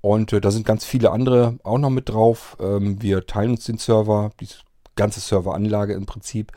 [0.00, 2.56] Und äh, da sind ganz viele andere auch noch mit drauf.
[2.60, 4.48] Ähm, wir teilen uns den Server, die
[4.96, 6.52] ganze Serveranlage im Prinzip.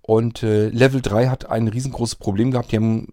[0.00, 2.72] Und äh, Level 3 hat ein riesengroßes Problem gehabt.
[2.72, 3.12] Die haben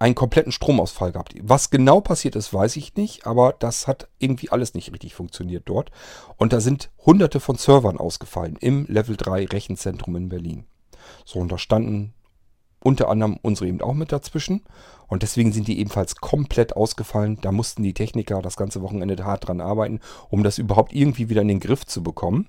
[0.00, 1.34] einen kompletten Stromausfall gehabt.
[1.42, 5.64] Was genau passiert ist, weiß ich nicht, aber das hat irgendwie alles nicht richtig funktioniert
[5.66, 5.90] dort.
[6.36, 10.64] Und da sind hunderte von Servern ausgefallen im Level 3 Rechenzentrum in Berlin.
[11.26, 12.14] So, und da standen
[12.82, 14.62] unter anderem unsere eben auch mit dazwischen.
[15.06, 17.38] Und deswegen sind die ebenfalls komplett ausgefallen.
[17.42, 21.42] Da mussten die Techniker das ganze Wochenende hart dran arbeiten, um das überhaupt irgendwie wieder
[21.42, 22.48] in den Griff zu bekommen.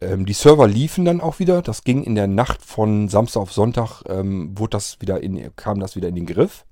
[0.00, 1.62] Ähm, die Server liefen dann auch wieder.
[1.62, 5.80] Das ging in der Nacht von Samstag auf Sonntag, ähm, wurde das wieder in, kam
[5.80, 6.64] das wieder in den Griff.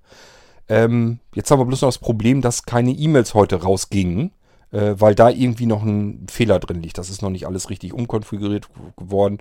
[0.68, 4.32] Ähm, jetzt haben wir bloß noch das Problem, dass keine E-Mails heute rausgingen,
[4.70, 6.98] äh, weil da irgendwie noch ein Fehler drin liegt.
[6.98, 9.38] Das ist noch nicht alles richtig umkonfiguriert geworden.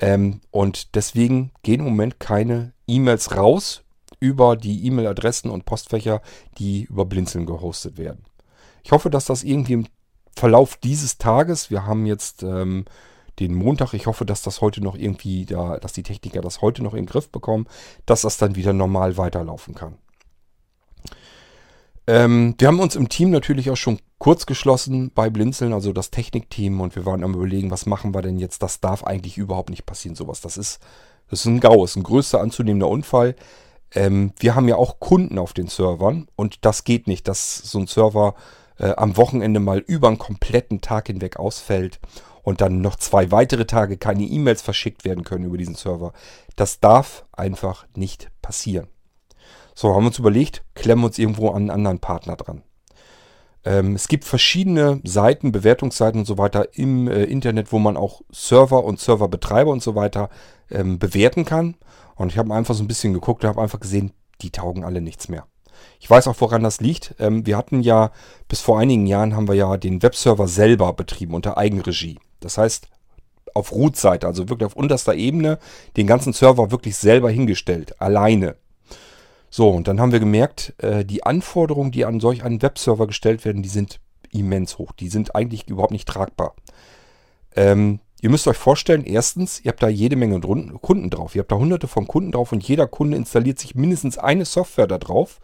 [0.00, 3.82] Ähm, und deswegen gehen im Moment keine E-Mails raus
[4.20, 6.22] über die E-Mail-Adressen und Postfächer,
[6.58, 8.24] die über Blinzeln gehostet werden.
[8.84, 9.86] Ich hoffe, dass das irgendwie im
[10.34, 12.84] Verlauf dieses Tages, wir haben jetzt ähm,
[13.38, 13.94] den Montag.
[13.94, 17.04] Ich hoffe, dass das heute noch irgendwie, da, dass die Techniker das heute noch in
[17.04, 17.66] den Griff bekommen,
[18.06, 19.96] dass das dann wieder normal weiterlaufen kann.
[22.06, 26.10] Ähm, wir haben uns im Team natürlich auch schon kurz geschlossen bei Blinzeln, also das
[26.10, 28.62] Technikteam, und wir waren am überlegen, was machen wir denn jetzt?
[28.62, 30.40] Das darf eigentlich überhaupt nicht passieren, sowas.
[30.40, 30.80] Das ist,
[31.30, 33.36] das ist ein GAU, ist ein größter anzunehmender Unfall.
[33.94, 37.78] Ähm, wir haben ja auch Kunden auf den Servern und das geht nicht, dass so
[37.78, 38.34] ein Server
[38.78, 42.00] äh, am Wochenende mal über einen kompletten Tag hinweg ausfällt
[42.42, 46.12] und dann noch zwei weitere Tage keine E-Mails verschickt werden können über diesen Server.
[46.56, 48.88] Das darf einfach nicht passieren.
[49.74, 52.62] So, haben wir uns überlegt, klemmen uns irgendwo an einen anderen Partner dran.
[53.64, 58.22] Ähm, es gibt verschiedene Seiten, Bewertungsseiten und so weiter im äh, Internet, wo man auch
[58.30, 60.30] Server und Serverbetreiber und so weiter
[60.70, 61.76] ähm, bewerten kann.
[62.16, 65.00] Und ich habe einfach so ein bisschen geguckt und habe einfach gesehen, die taugen alle
[65.00, 65.46] nichts mehr.
[66.00, 67.14] Ich weiß auch, woran das liegt.
[67.18, 68.10] Ähm, wir hatten ja,
[68.48, 72.18] bis vor einigen Jahren haben wir ja den Webserver selber betrieben unter Eigenregie.
[72.40, 72.88] Das heißt,
[73.54, 75.58] auf Root-Seite, also wirklich auf unterster Ebene,
[75.96, 78.56] den ganzen Server wirklich selber hingestellt, alleine.
[79.54, 83.44] So, und dann haben wir gemerkt, äh, die Anforderungen, die an solch einen Webserver gestellt
[83.44, 84.00] werden, die sind
[84.30, 84.92] immens hoch.
[84.92, 86.54] Die sind eigentlich überhaupt nicht tragbar.
[87.54, 91.34] Ähm, ihr müsst euch vorstellen, erstens, ihr habt da jede Menge Kunden drauf.
[91.34, 94.86] Ihr habt da hunderte von Kunden drauf und jeder Kunde installiert sich mindestens eine Software
[94.86, 95.38] da drauf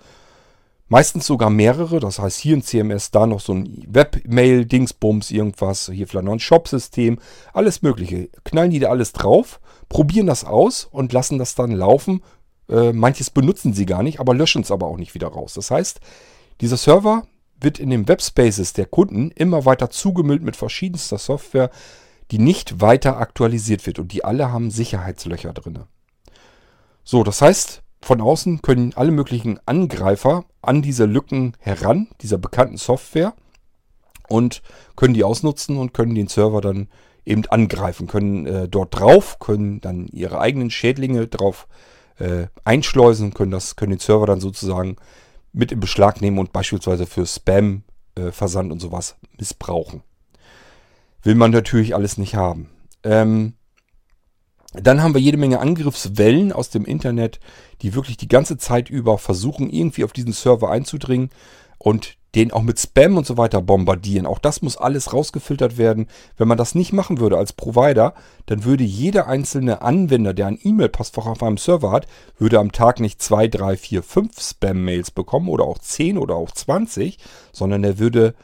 [0.91, 6.09] Meistens sogar mehrere, das heißt hier ein CMS, da noch so ein Webmail-Dingsbums, irgendwas, hier
[6.09, 7.19] vielleicht noch ein Shop-System,
[7.53, 8.31] alles mögliche.
[8.45, 12.23] Knallen die da alles drauf, probieren das aus und lassen das dann laufen.
[12.69, 15.55] Äh, manches benutzen sie gar nicht, aber löschen es aber auch nicht wieder raus.
[15.55, 16.01] Das heißt,
[16.61, 17.27] dieser Server
[17.61, 21.71] wird in den Webspaces der Kunden immer weiter zugemüllt mit verschiedenster Software,
[22.31, 25.81] die nicht weiter aktualisiert wird und die alle haben Sicherheitslöcher drin.
[27.05, 32.77] So, das heißt, von außen können alle möglichen Angreifer an diese Lücken heran, dieser bekannten
[32.77, 33.35] Software,
[34.29, 34.63] und
[34.95, 36.89] können die ausnutzen und können den Server dann
[37.25, 41.98] eben angreifen, können äh, dort drauf, können dann ihre eigenen Schädlinge drauf äh,
[42.65, 44.97] einschleusen, können, das, können den Server dann sozusagen
[45.53, 47.83] mit in Beschlag nehmen und beispielsweise für Spam,
[48.15, 50.03] äh, Versand und sowas missbrauchen.
[51.23, 52.69] Will man natürlich alles nicht haben.
[53.03, 53.55] Ähm,
[54.75, 57.41] Dann haben wir jede Menge Angriffswellen aus dem Internet,
[57.81, 61.31] die wirklich die ganze Zeit über versuchen, irgendwie auf diesen Server einzudringen
[61.79, 64.27] und den auch mit Spam und so weiter bombardieren.
[64.27, 66.09] Auch das muss alles rausgefiltert werden.
[66.37, 68.15] Wenn man das nicht machen würde als Provider,
[68.47, 72.07] dann würde jeder einzelne Anwender, der ein E-Mail-Postfach auf einem Server hat,
[72.39, 76.51] würde am Tag nicht 2, 3, 4, 5 Spam-Mails bekommen oder auch 10 oder auch
[76.51, 77.19] 20,
[77.53, 78.35] sondern er würde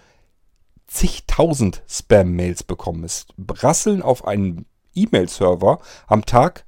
[0.87, 3.05] zigtausend Spam-Mails bekommen.
[3.05, 6.64] Es rasseln auf einen E-Mail-Server am Tag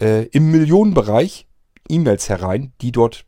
[0.00, 1.46] äh, im Millionenbereich
[1.88, 3.26] E-Mails herein, die dort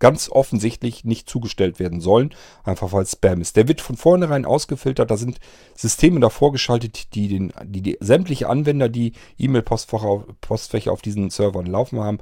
[0.00, 2.34] ganz offensichtlich nicht zugestellt werden sollen,
[2.64, 3.56] einfach weil es Spam ist.
[3.56, 5.38] Der wird von vornherein ausgefiltert, da sind
[5.76, 12.00] Systeme davor geschaltet, die, den, die, die sämtliche Anwender, die E-Mail-Postfächer auf diesen Servern laufen
[12.00, 12.18] haben,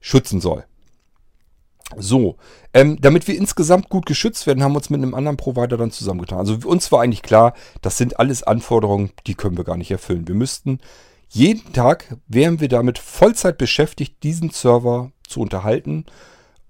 [0.00, 0.64] schützen soll.
[1.96, 2.36] So,
[2.72, 5.90] ähm, damit wir insgesamt gut geschützt werden, haben wir uns mit einem anderen Provider dann
[5.90, 6.38] zusammengetan.
[6.38, 10.28] Also uns war eigentlich klar, das sind alles Anforderungen, die können wir gar nicht erfüllen.
[10.28, 10.78] Wir müssten
[11.28, 16.06] jeden Tag, wären wir damit Vollzeit beschäftigt, diesen Server zu unterhalten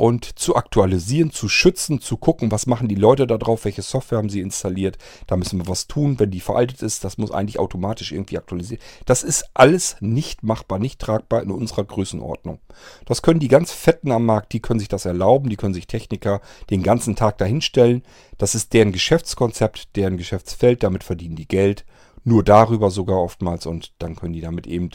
[0.00, 4.16] und zu aktualisieren, zu schützen, zu gucken, was machen die Leute da drauf, welche Software
[4.16, 4.96] haben sie installiert.
[5.26, 6.18] Da müssen wir was tun.
[6.18, 8.80] Wenn die veraltet ist, das muss eigentlich automatisch irgendwie aktualisiert.
[9.04, 12.60] Das ist alles nicht machbar, nicht tragbar in unserer Größenordnung.
[13.04, 15.86] Das können die ganz Fetten am Markt, die können sich das erlauben, die können sich
[15.86, 16.40] Techniker
[16.70, 18.02] den ganzen Tag dahinstellen.
[18.38, 21.84] Das ist deren Geschäftskonzept, deren Geschäftsfeld, damit verdienen die Geld.
[22.24, 24.88] Nur darüber sogar oftmals und dann können die damit eben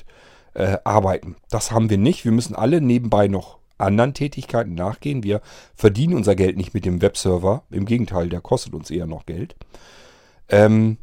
[0.55, 1.35] äh, arbeiten.
[1.51, 2.25] Das haben wir nicht.
[2.25, 5.23] Wir müssen alle nebenbei noch anderen Tätigkeiten nachgehen.
[5.23, 5.41] Wir
[5.75, 7.63] verdienen unser Geld nicht mit dem Webserver.
[7.69, 9.55] Im Gegenteil, der kostet uns eher noch Geld.
[10.49, 10.97] Ähm,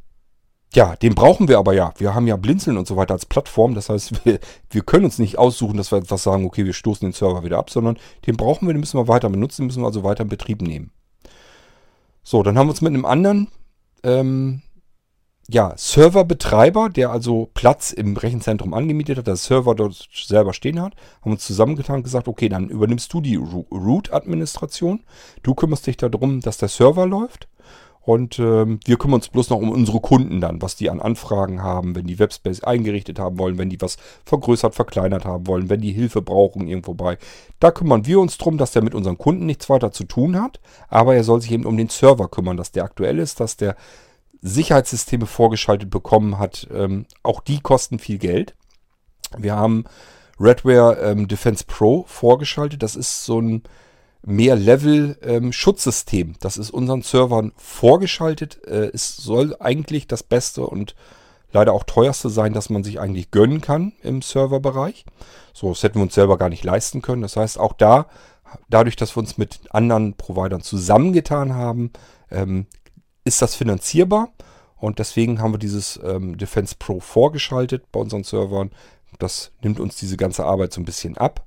[0.74, 1.92] ja, den brauchen wir aber ja.
[1.98, 3.74] Wir haben ja Blinzeln und so weiter als Plattform.
[3.74, 4.38] Das heißt, wir,
[4.70, 7.58] wir können uns nicht aussuchen, dass wir etwas sagen, okay, wir stoßen den Server wieder
[7.58, 10.22] ab, sondern den brauchen wir, den müssen wir weiter benutzen, den müssen wir also weiter
[10.22, 10.90] in Betrieb nehmen.
[12.22, 13.48] So, dann haben wir uns mit einem anderen
[14.04, 14.62] ähm,
[15.48, 20.94] ja, Serverbetreiber, der also Platz im Rechenzentrum angemietet hat, der Server dort selber stehen hat,
[21.20, 25.00] haben uns zusammengetan und gesagt, okay, dann übernimmst du die Root-Administration.
[25.42, 27.48] Du kümmerst dich darum, dass der Server läuft.
[28.04, 31.62] Und ähm, wir kümmern uns bloß noch um unsere Kunden dann, was die an Anfragen
[31.62, 35.80] haben, wenn die Webspace eingerichtet haben wollen, wenn die was vergrößert, verkleinert haben wollen, wenn
[35.80, 37.16] die Hilfe brauchen irgendwo bei.
[37.60, 40.58] Da kümmern wir uns drum, dass der mit unseren Kunden nichts weiter zu tun hat.
[40.88, 43.76] Aber er soll sich eben um den Server kümmern, dass der aktuell ist, dass der
[44.42, 46.68] Sicherheitssysteme vorgeschaltet bekommen hat.
[46.72, 48.54] Ähm, auch die kosten viel Geld.
[49.38, 49.84] Wir haben
[50.38, 52.82] Redware ähm, Defense Pro vorgeschaltet.
[52.82, 53.62] Das ist so ein
[54.24, 56.28] Mehr-Level-Schutzsystem.
[56.28, 58.64] Ähm, das ist unseren Servern vorgeschaltet.
[58.66, 60.94] Äh, es soll eigentlich das Beste und
[61.52, 65.04] leider auch teuerste sein, dass man sich eigentlich gönnen kann im Serverbereich.
[65.52, 67.22] So, das hätten wir uns selber gar nicht leisten können.
[67.22, 68.06] Das heißt, auch da,
[68.68, 71.92] dadurch, dass wir uns mit anderen Providern zusammengetan haben,
[72.30, 72.66] ähm,
[73.24, 74.30] ist das finanzierbar.
[74.76, 78.70] Und deswegen haben wir dieses ähm, Defense Pro vorgeschaltet bei unseren Servern.
[79.18, 81.46] Das nimmt uns diese ganze Arbeit so ein bisschen ab.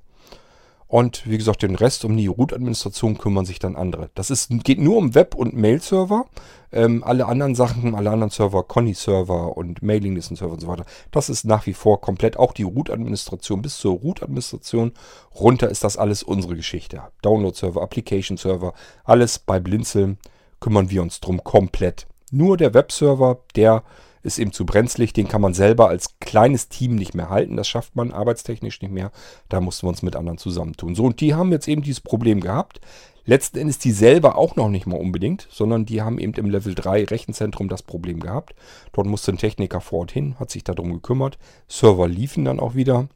[0.88, 4.08] Und wie gesagt, den Rest um die Root-Administration kümmern sich dann andere.
[4.14, 6.26] Das ist, geht nur um Web- und Mail-Server.
[6.70, 11.44] Ähm, alle anderen Sachen, alle anderen Server, Conny-Server und Mailinglisten-Server und so weiter, das ist
[11.44, 14.92] nach wie vor komplett auch die Root-Administration bis zur Root-Administration.
[15.34, 17.02] Runter ist das alles unsere Geschichte.
[17.22, 18.72] Download-Server, Application-Server,
[19.04, 20.18] alles bei Blinzeln
[20.60, 22.06] kümmern wir uns drum komplett.
[22.30, 23.84] Nur der Webserver, der
[24.22, 27.56] ist eben zu brenzlig, den kann man selber als kleines Team nicht mehr halten.
[27.56, 29.12] Das schafft man arbeitstechnisch nicht mehr.
[29.48, 30.94] Da mussten wir uns mit anderen zusammentun.
[30.96, 32.80] So, und die haben jetzt eben dieses Problem gehabt.
[33.24, 36.74] Letzten Endes die selber auch noch nicht mal unbedingt, sondern die haben eben im Level
[36.74, 38.54] 3 Rechenzentrum das Problem gehabt.
[38.92, 41.38] Dort musste ein Techniker vor Ort hin, hat sich darum gekümmert.
[41.68, 43.08] Server liefen dann auch wieder.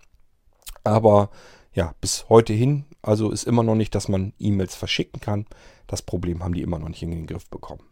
[0.82, 1.30] Aber
[1.72, 5.46] ja, bis heute hin, also ist immer noch nicht, dass man E-Mails verschicken kann.
[5.90, 7.82] Das Problem haben die immer noch nicht in den Griff bekommen.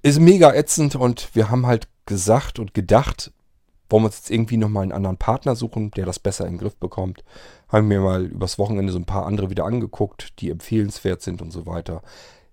[0.00, 3.30] Ist mega ätzend und wir haben halt gesagt und gedacht,
[3.90, 6.60] wollen wir uns jetzt irgendwie nochmal einen anderen Partner suchen, der das besser in den
[6.60, 7.24] Griff bekommt.
[7.68, 11.50] Haben mir mal übers Wochenende so ein paar andere wieder angeguckt, die empfehlenswert sind und
[11.50, 12.00] so weiter.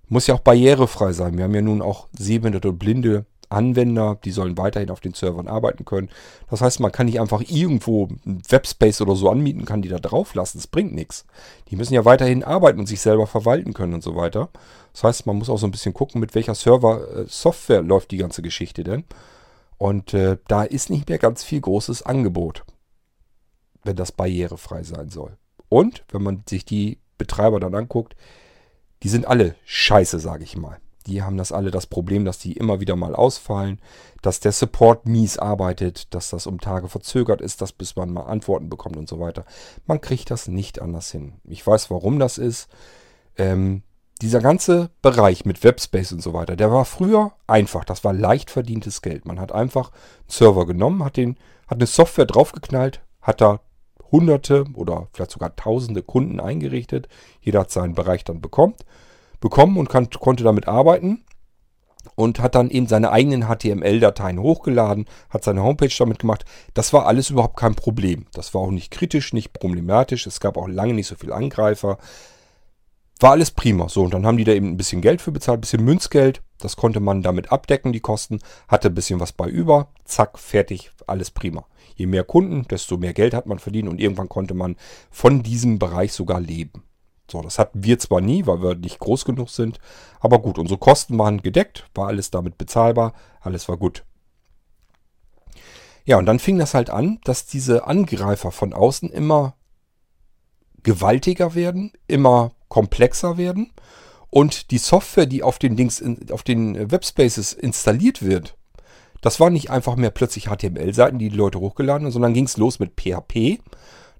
[0.10, 1.38] Muss ja auch barrierefrei sein.
[1.38, 5.48] Wir haben ja nun auch Sehbehinderte und Blinde Anwender, die sollen weiterhin auf den Servern
[5.48, 6.10] arbeiten können.
[6.50, 10.00] Das heißt, man kann nicht einfach irgendwo einen Webspace oder so anmieten, kann die da
[10.00, 10.58] drauf lassen.
[10.58, 11.26] Das bringt nichts.
[11.70, 14.50] Die müssen ja weiterhin arbeiten und sich selber verwalten können und so weiter.
[14.94, 18.18] Das heißt, man muss auch so ein bisschen gucken, mit welcher Server-Software äh, läuft die
[18.18, 19.04] ganze Geschichte denn.
[19.78, 22.64] Und äh, da ist nicht mehr ganz viel großes Angebot,
[23.84, 25.38] wenn das barrierefrei sein soll.
[25.70, 28.16] Und wenn man sich die Betreiber dann anguckt,
[29.04, 30.80] die sind alle scheiße, sage ich mal.
[31.08, 33.80] Die haben das alle das Problem, dass die immer wieder mal ausfallen,
[34.22, 38.24] dass der Support mies arbeitet, dass das um Tage verzögert ist, dass bis man mal
[38.24, 39.46] Antworten bekommt und so weiter.
[39.86, 41.34] Man kriegt das nicht anders hin.
[41.44, 42.70] Ich weiß, warum das ist.
[43.38, 43.84] Ähm,
[44.22, 47.84] dieser ganze Bereich mit Webspace und so weiter, der war früher einfach.
[47.84, 49.26] Das war leicht verdientes Geld.
[49.26, 51.38] Man hat einfach einen Server genommen, hat, den,
[51.68, 53.60] hat eine Software draufgeknallt, hat da
[54.12, 57.10] hunderte oder vielleicht sogar tausende Kunden eingerichtet.
[57.42, 58.76] Jeder hat seinen Bereich dann bekommen,
[59.40, 61.26] bekommen und kann, konnte damit arbeiten
[62.16, 66.46] und hat dann eben seine eigenen HTML-Dateien hochgeladen, hat seine Homepage damit gemacht.
[66.74, 68.26] Das war alles überhaupt kein Problem.
[68.34, 70.28] Das war auch nicht kritisch, nicht problematisch.
[70.28, 71.98] Es gab auch lange nicht so viele Angreifer.
[73.20, 73.88] War alles prima.
[73.90, 76.42] So, und dann haben die da eben ein bisschen Geld für bezahlt, ein bisschen Münzgeld.
[76.60, 78.40] Das konnte man damit abdecken, die Kosten.
[78.68, 79.90] Hatte ein bisschen was bei über.
[80.04, 81.66] Zack, fertig, alles prima.
[81.96, 84.76] Je mehr Kunden, desto mehr Geld hat man verdient und irgendwann konnte man
[85.12, 86.84] von diesem Bereich sogar leben.
[87.30, 89.80] So, das hatten wir zwar nie, weil wir nicht groß genug sind,
[90.20, 94.04] aber gut, unsere Kosten waren gedeckt, war alles damit bezahlbar, alles war gut.
[96.06, 99.56] Ja, und dann fing das halt an, dass diese Angreifer von außen immer
[100.84, 103.74] gewaltiger werden, immer komplexer werden
[104.30, 108.56] und die Software, die auf den Dings, auf den Webspaces installiert wird,
[109.22, 112.58] das waren nicht einfach mehr plötzlich HTML-Seiten, die die Leute hochgeladen haben, sondern ging es
[112.58, 113.60] los mit PHP.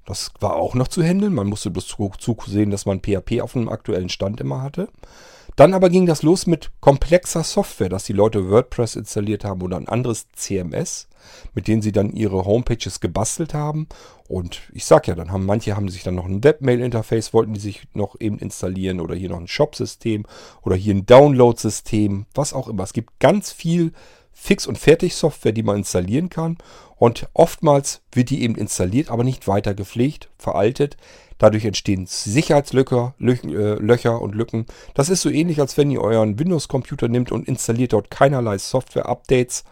[0.06, 1.34] Das war auch noch zu handeln.
[1.34, 4.90] Man musste bloß zusehen, dass man PHP auf einem aktuellen Stand immer hatte.
[5.56, 9.78] Dann aber ging das los mit komplexer Software, dass die Leute WordPress installiert haben oder
[9.78, 11.08] ein anderes CMS,
[11.54, 13.88] mit denen sie dann ihre Homepages gebastelt haben.
[14.28, 17.62] Und ich sag ja, dann haben manche haben sich dann noch ein Webmail-Interface, wollten die
[17.62, 20.26] sich noch eben installieren oder hier noch ein Shop-System
[20.62, 22.84] oder hier ein Download-System, was auch immer.
[22.84, 23.94] Es gibt ganz viel
[24.36, 26.58] Fix- und Fertig-Software, die man installieren kann.
[26.98, 30.98] Und oftmals wird die eben installiert, aber nicht weiter gepflegt, veraltet.
[31.38, 34.66] Dadurch entstehen Sicherheitslöcher Löcher, äh, Löcher und Lücken.
[34.94, 39.64] Das ist so ähnlich, als wenn ihr euren Windows-Computer nimmt und installiert dort keinerlei Software-Updates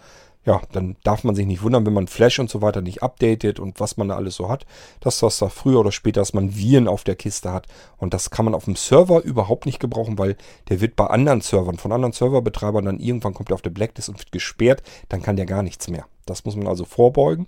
[0.45, 3.59] ja, dann darf man sich nicht wundern, wenn man Flash und so weiter nicht updatet
[3.59, 4.65] und was man da alles so hat,
[4.99, 7.67] dass das da früher oder später, dass man Viren auf der Kiste hat.
[7.97, 10.35] Und das kann man auf dem Server überhaupt nicht gebrauchen, weil
[10.69, 14.09] der wird bei anderen Servern, von anderen Serverbetreibern dann irgendwann kommt er auf der Blacklist
[14.09, 16.05] und wird gesperrt, dann kann der gar nichts mehr.
[16.25, 17.47] Das muss man also vorbeugen.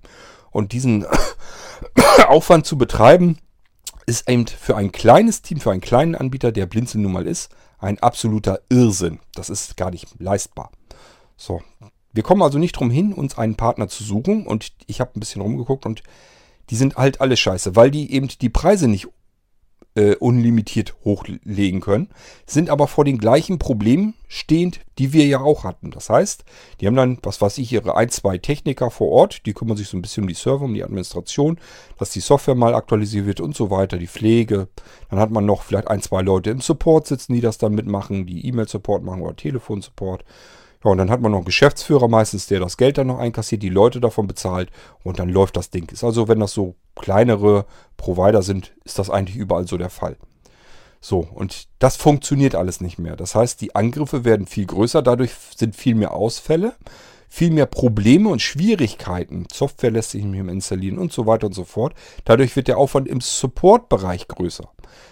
[0.51, 1.05] Und diesen
[2.27, 3.39] Aufwand zu betreiben,
[4.05, 7.51] ist eben für ein kleines Team, für einen kleinen Anbieter, der Blinzeln nun mal ist,
[7.79, 9.19] ein absoluter Irrsinn.
[9.33, 10.71] Das ist gar nicht leistbar.
[11.37, 11.61] So,
[12.15, 14.47] wir kommen also nicht drum hin, uns einen Partner zu suchen.
[14.47, 16.01] Und ich habe ein bisschen rumgeguckt und
[16.69, 19.07] die sind halt alle scheiße, weil die eben die Preise nicht
[19.95, 22.09] äh, unlimitiert hochlegen können,
[22.45, 25.91] sind aber vor den gleichen Problemen stehend, die wir ja auch hatten.
[25.91, 26.43] Das heißt,
[26.79, 29.87] die haben dann, was weiß ich, ihre ein, zwei Techniker vor Ort, die kümmern sich
[29.87, 31.59] so ein bisschen um die Server, um die Administration,
[31.97, 34.67] dass die Software mal aktualisiert wird und so weiter, die Pflege.
[35.09, 38.25] Dann hat man noch vielleicht ein, zwei Leute im Support sitzen, die das dann mitmachen,
[38.25, 40.25] die E-Mail-Support machen oder Telefon-Support.
[40.85, 43.63] Ja, und dann hat man noch einen Geschäftsführer meistens, der das Geld dann noch einkassiert,
[43.63, 44.69] die Leute davon bezahlt
[45.03, 45.91] und dann läuft das Ding.
[45.91, 47.65] Ist also, wenn das so kleinere
[47.97, 50.15] Provider sind, ist das eigentlich überall so der Fall.
[51.01, 53.15] So, und das funktioniert alles nicht mehr.
[53.15, 56.75] Das heißt, die Angriffe werden viel größer, dadurch sind viel mehr Ausfälle,
[57.29, 59.47] viel mehr Probleme und Schwierigkeiten.
[59.51, 61.93] Software lässt sich nicht mehr installieren und so weiter und so fort.
[62.23, 64.69] Dadurch wird der Aufwand im Support-Bereich größer.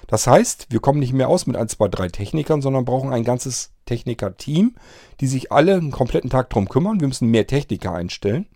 [0.07, 3.24] Das heißt, wir kommen nicht mehr aus mit ein, zwei, drei Technikern, sondern brauchen ein
[3.24, 4.76] ganzes Techniker-Team,
[5.20, 6.99] die sich alle einen kompletten Tag drum kümmern.
[6.99, 8.47] Wir müssen mehr Techniker einstellen.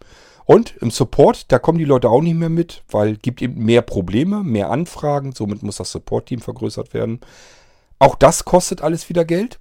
[0.45, 3.81] Und im Support, da kommen die Leute auch nicht mehr mit, weil gibt eben mehr
[3.81, 5.33] Probleme, mehr Anfragen.
[5.33, 7.19] Somit muss das Support-Team vergrößert werden.
[7.99, 9.59] Auch das kostet alles wieder Geld.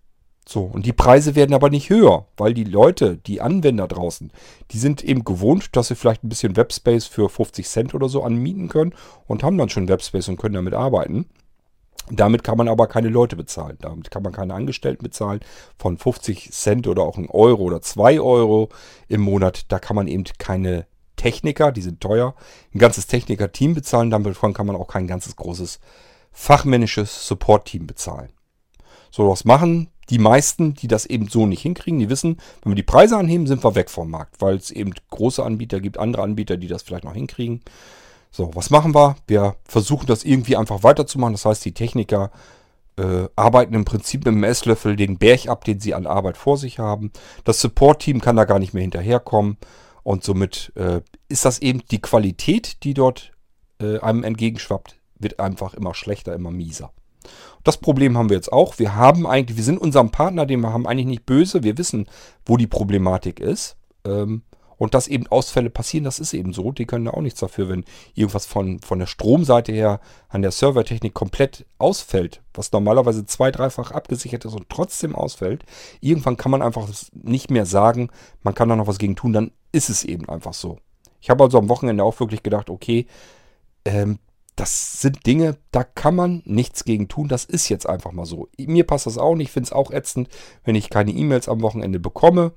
[0.48, 4.30] So, und die Preise werden aber nicht höher, weil die Leute, die Anwender draußen,
[4.70, 8.22] die sind eben gewohnt, dass sie vielleicht ein bisschen Webspace für 50 Cent oder so
[8.22, 8.94] anmieten können
[9.26, 11.26] und haben dann schon Webspace und können damit arbeiten.
[12.08, 13.76] Damit kann man aber keine Leute bezahlen.
[13.80, 15.40] Damit kann man keine Angestellten bezahlen.
[15.76, 18.68] Von 50 Cent oder auch ein Euro oder 2 Euro
[19.08, 20.86] im Monat, da kann man eben keine
[21.16, 22.36] Techniker, die sind teuer,
[22.72, 24.10] ein ganzes Techniker-Team bezahlen.
[24.10, 25.80] Davon kann man auch kein ganzes großes
[26.30, 28.28] fachmännisches Support-Team bezahlen.
[29.10, 32.76] So, was machen die meisten, die das eben so nicht hinkriegen, die wissen, wenn wir
[32.76, 36.22] die Preise anheben, sind wir weg vom Markt, weil es eben große Anbieter gibt, andere
[36.22, 37.62] Anbieter, die das vielleicht noch hinkriegen.
[38.30, 39.16] So, was machen wir?
[39.26, 41.34] Wir versuchen das irgendwie einfach weiterzumachen.
[41.34, 42.30] Das heißt, die Techniker
[42.98, 46.56] äh, arbeiten im Prinzip mit dem Esslöffel den Berg ab, den sie an Arbeit vor
[46.56, 47.12] sich haben.
[47.44, 49.56] Das Support-Team kann da gar nicht mehr hinterherkommen.
[50.02, 53.32] Und somit äh, ist das eben die Qualität, die dort
[53.80, 56.92] äh, einem entgegenschwappt, wird einfach immer schlechter, immer mieser.
[57.64, 58.78] Das Problem haben wir jetzt auch.
[58.78, 61.62] Wir haben eigentlich, wir sind unserem Partner, den wir haben, eigentlich nicht böse.
[61.62, 62.06] Wir wissen,
[62.44, 63.76] wo die Problematik ist.
[64.04, 64.42] Ähm,
[64.78, 66.70] und dass eben Ausfälle passieren, das ist eben so.
[66.70, 70.50] Die können da auch nichts dafür, wenn irgendwas von, von der Stromseite her an der
[70.50, 75.64] Servertechnik komplett ausfällt, was normalerweise zwei-, dreifach abgesichert ist und trotzdem ausfällt.
[76.00, 78.10] Irgendwann kann man einfach nicht mehr sagen,
[78.42, 80.78] man kann da noch was gegen tun, dann ist es eben einfach so.
[81.20, 83.06] Ich habe also am Wochenende auch wirklich gedacht, okay,
[83.84, 84.18] ähm,
[84.56, 87.28] das sind Dinge, da kann man nichts gegen tun.
[87.28, 88.48] Das ist jetzt einfach mal so.
[88.58, 89.48] Mir passt das auch nicht.
[89.48, 90.28] Ich finde es auch ätzend,
[90.64, 92.52] wenn ich keine E-Mails am Wochenende bekomme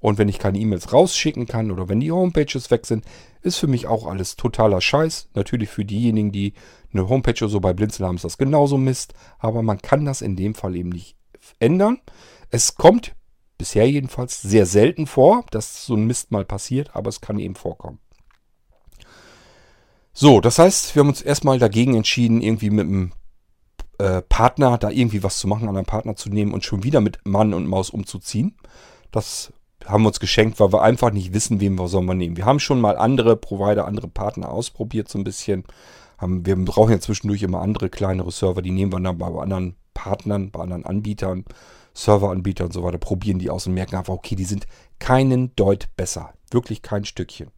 [0.00, 3.04] und wenn ich keine E-Mails rausschicken kann oder wenn die Homepages weg sind,
[3.42, 5.28] ist für mich auch alles totaler Scheiß.
[5.34, 6.54] Natürlich für diejenigen, die
[6.92, 9.12] eine Homepage oder so bei Blinzeln haben, ist das genauso Mist.
[9.38, 11.16] Aber man kann das in dem Fall eben nicht
[11.58, 11.98] ändern.
[12.50, 13.14] Es kommt
[13.58, 17.56] bisher jedenfalls sehr selten vor, dass so ein Mist mal passiert, aber es kann eben
[17.56, 17.98] vorkommen.
[20.12, 23.12] So, das heißt, wir haben uns erstmal dagegen entschieden, irgendwie mit einem
[23.98, 27.18] äh, Partner da irgendwie was zu machen, einen Partner zu nehmen und schon wieder mit
[27.24, 28.56] Mann und Maus umzuziehen.
[29.10, 29.52] Das
[29.86, 32.36] haben wir uns geschenkt, weil wir einfach nicht wissen, wen wir sollen wir nehmen.
[32.36, 35.64] Wir haben schon mal andere Provider, andere Partner ausprobiert so ein bisschen.
[36.18, 39.76] Haben, wir brauchen ja zwischendurch immer andere kleinere Server, die nehmen wir dann bei anderen
[39.94, 41.44] Partnern, bei anderen Anbietern,
[41.94, 44.66] Serveranbietern und so weiter, probieren die aus und merken einfach, okay, die sind
[44.98, 46.32] keinen Deut besser.
[46.50, 47.50] Wirklich kein Stückchen.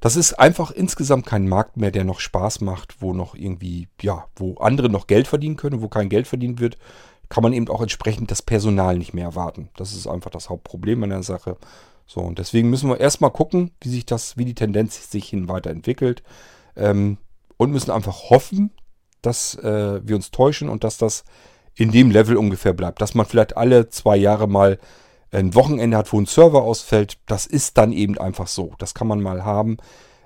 [0.00, 4.26] Das ist einfach insgesamt kein Markt mehr, der noch Spaß macht, wo noch irgendwie, ja,
[4.36, 6.78] wo andere noch Geld verdienen können, wo kein Geld verdient wird,
[7.28, 9.68] kann man eben auch entsprechend das Personal nicht mehr erwarten.
[9.76, 11.56] Das ist einfach das Hauptproblem an der Sache.
[12.06, 15.48] So, und deswegen müssen wir erstmal gucken, wie sich das, wie die Tendenz sich hin
[15.48, 16.22] weiterentwickelt.
[16.74, 17.18] Ähm,
[17.58, 18.70] und müssen einfach hoffen,
[19.20, 21.24] dass äh, wir uns täuschen und dass das
[21.74, 23.02] in dem Level ungefähr bleibt.
[23.02, 24.78] Dass man vielleicht alle zwei Jahre mal
[25.30, 28.72] ein Wochenende hat, wo ein Server ausfällt, das ist dann eben einfach so.
[28.78, 29.76] Das kann man mal haben.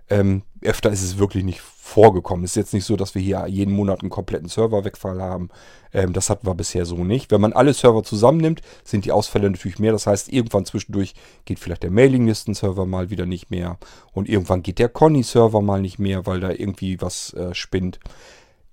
[0.09, 2.45] Ähm, öfter ist es wirklich nicht vorgekommen.
[2.45, 5.49] Es ist jetzt nicht so, dass wir hier jeden Monat einen kompletten Serverwegfall haben.
[5.93, 7.31] Ähm, das hatten wir bisher so nicht.
[7.31, 9.93] Wenn man alle Server zusammennimmt, sind die Ausfälle natürlich mehr.
[9.93, 13.79] Das heißt, irgendwann zwischendurch geht vielleicht der Mailinglisten-Server mal wieder nicht mehr.
[14.13, 17.99] Und irgendwann geht der Conny-Server mal nicht mehr, weil da irgendwie was äh, spinnt.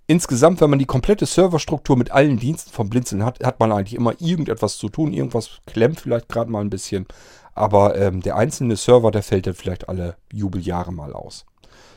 [0.10, 3.94] Insgesamt, wenn man die komplette Serverstruktur mit allen Diensten vom Blinzeln hat, hat man eigentlich
[3.94, 5.14] immer irgendetwas zu tun.
[5.14, 7.06] Irgendwas klemmt vielleicht gerade mal ein bisschen.
[7.54, 11.46] Aber ähm, der einzelne Server, der fällt dann vielleicht alle Jubeljahre mal aus.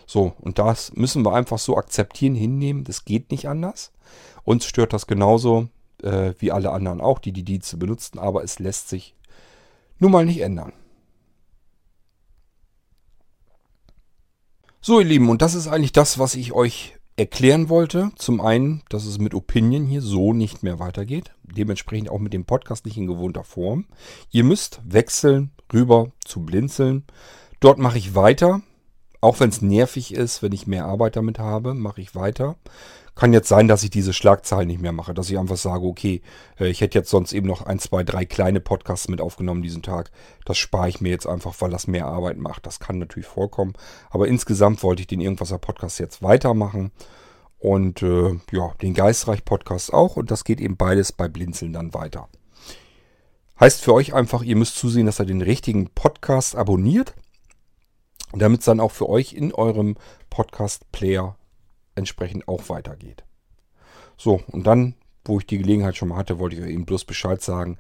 [0.07, 2.85] So, und das müssen wir einfach so akzeptieren, hinnehmen.
[2.85, 3.93] Das geht nicht anders.
[4.45, 5.69] Uns stört das genauso
[6.03, 8.19] äh, wie alle anderen auch, die die Dienste benutzen.
[8.19, 9.17] Aber es lässt sich
[9.99, 10.75] nun mal nicht ändern.
[14.83, 18.11] So, ihr Lieben, und das ist eigentlich das, was ich euch erklären wollte.
[18.17, 21.33] Zum einen, dass es mit Opinion hier so nicht mehr weitergeht.
[21.43, 23.87] Dementsprechend auch mit dem Podcast nicht in gewohnter Form.
[24.31, 27.05] Ihr müsst wechseln rüber zu Blinzeln.
[27.61, 28.63] Dort mache ich weiter.
[29.21, 32.57] Auch wenn es nervig ist, wenn ich mehr Arbeit damit habe, mache ich weiter.
[33.15, 36.23] Kann jetzt sein, dass ich diese Schlagzeilen nicht mehr mache, dass ich einfach sage, okay,
[36.59, 39.83] äh, ich hätte jetzt sonst eben noch ein, zwei, drei kleine Podcasts mit aufgenommen diesen
[39.83, 40.11] Tag.
[40.47, 42.67] Das spare ich mir jetzt einfach, weil das mehr Arbeit macht.
[42.67, 43.75] Das kann natürlich vorkommen.
[44.11, 46.91] Aber insgesamt wollte ich den Irgendwaser Podcast jetzt weitermachen.
[47.59, 50.17] Und äh, ja, den Geistreich Podcast auch.
[50.17, 52.29] Und das geht eben beides bei Blinzeln dann weiter.
[53.61, 57.15] Heißt für euch einfach, ihr müsst zusehen, dass ihr den richtigen Podcast abonniert.
[58.33, 59.97] Damit es dann auch für euch in eurem
[60.31, 61.37] Podcast-Player
[61.95, 63.25] entsprechend auch weitergeht.
[64.17, 67.05] So, und dann, wo ich die Gelegenheit schon mal hatte, wollte ich euch eben bloß
[67.05, 67.79] Bescheid sagen.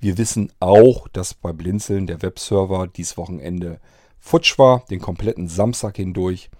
[0.00, 3.80] Wir wissen auch, dass bei Blinzeln der Webserver dieses Wochenende
[4.18, 6.50] futsch war, den kompletten Samstag hindurch.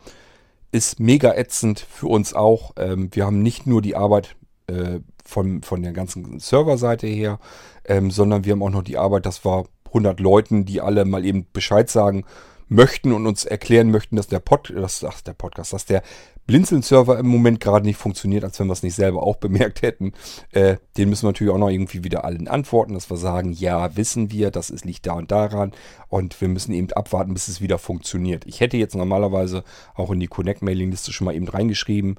[0.71, 2.73] Ist mega ätzend für uns auch.
[2.77, 4.37] Ähm, wir haben nicht nur die Arbeit
[4.67, 7.39] äh, von, von der ganzen Serverseite her,
[7.85, 11.25] ähm, sondern wir haben auch noch die Arbeit, dass wir 100 Leuten, die alle mal
[11.25, 12.25] eben Bescheid sagen
[12.69, 16.03] möchten und uns erklären möchten, dass der, Pod, dass, ach, der Podcast, dass der
[16.47, 20.13] Blinzeln-Server im Moment gerade nicht funktioniert, als wenn wir es nicht selber auch bemerkt hätten.
[20.51, 23.97] Äh, den müssen wir natürlich auch noch irgendwie wieder allen antworten, dass wir sagen, ja,
[23.97, 25.73] wissen wir, das ist, liegt da und daran.
[26.09, 28.45] Und wir müssen eben abwarten, bis es wieder funktioniert.
[28.47, 29.65] Ich hätte jetzt normalerweise
[29.95, 32.17] auch in die Connect-Mailing-Liste schon mal eben reingeschrieben,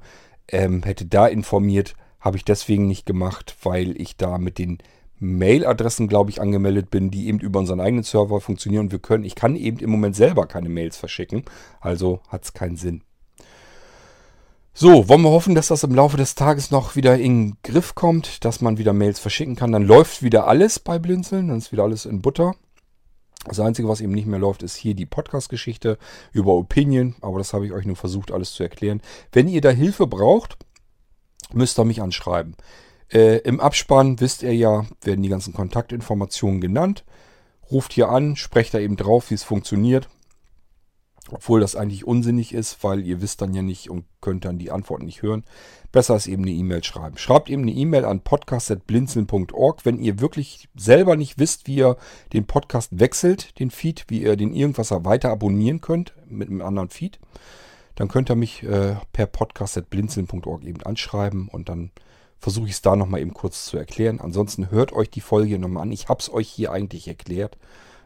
[0.48, 4.78] ähm, hätte da informiert, habe ich deswegen nicht gemacht, weil ich da mit den
[5.20, 8.86] Mailadressen, glaube ich, angemeldet bin, die eben über unseren eigenen Server funktionieren.
[8.86, 11.44] Und wir können, ich kann eben im Moment selber keine Mails verschicken.
[11.80, 13.02] Also hat es keinen Sinn.
[14.76, 17.94] So, wollen wir hoffen, dass das im Laufe des Tages noch wieder in den Griff
[17.94, 19.70] kommt, dass man wieder Mails verschicken kann.
[19.70, 22.56] Dann läuft wieder alles bei Blinzeln, dann ist wieder alles in Butter.
[23.44, 25.96] Das Einzige, was eben nicht mehr läuft, ist hier die Podcast-Geschichte
[26.32, 27.14] über Opinion.
[27.20, 29.00] Aber das habe ich euch nur versucht, alles zu erklären.
[29.30, 30.56] Wenn ihr da Hilfe braucht,
[31.52, 32.56] müsst ihr mich anschreiben.
[33.12, 37.04] Äh, Im Abspann, wisst ihr ja, werden die ganzen Kontaktinformationen genannt.
[37.70, 40.08] Ruft hier an, sprecht da eben drauf, wie es funktioniert.
[41.30, 44.70] Obwohl das eigentlich unsinnig ist, weil ihr wisst dann ja nicht und könnt dann die
[44.70, 45.44] Antworten nicht hören.
[45.90, 47.16] Besser ist eben eine E-Mail schreiben.
[47.16, 51.96] Schreibt eben eine E-Mail an podcast.blinzeln.org, wenn ihr wirklich selber nicht wisst, wie ihr
[52.32, 56.90] den Podcast wechselt, den Feed, wie ihr den Irgendwasser weiter abonnieren könnt mit einem anderen
[56.90, 57.18] Feed.
[57.94, 61.90] Dann könnt ihr mich äh, per podcast.blinzeln.org eben anschreiben und dann
[62.38, 64.20] versuche ich es da nochmal eben kurz zu erklären.
[64.20, 65.92] Ansonsten hört euch die Folge nochmal an.
[65.92, 67.56] Ich habe es euch hier eigentlich erklärt.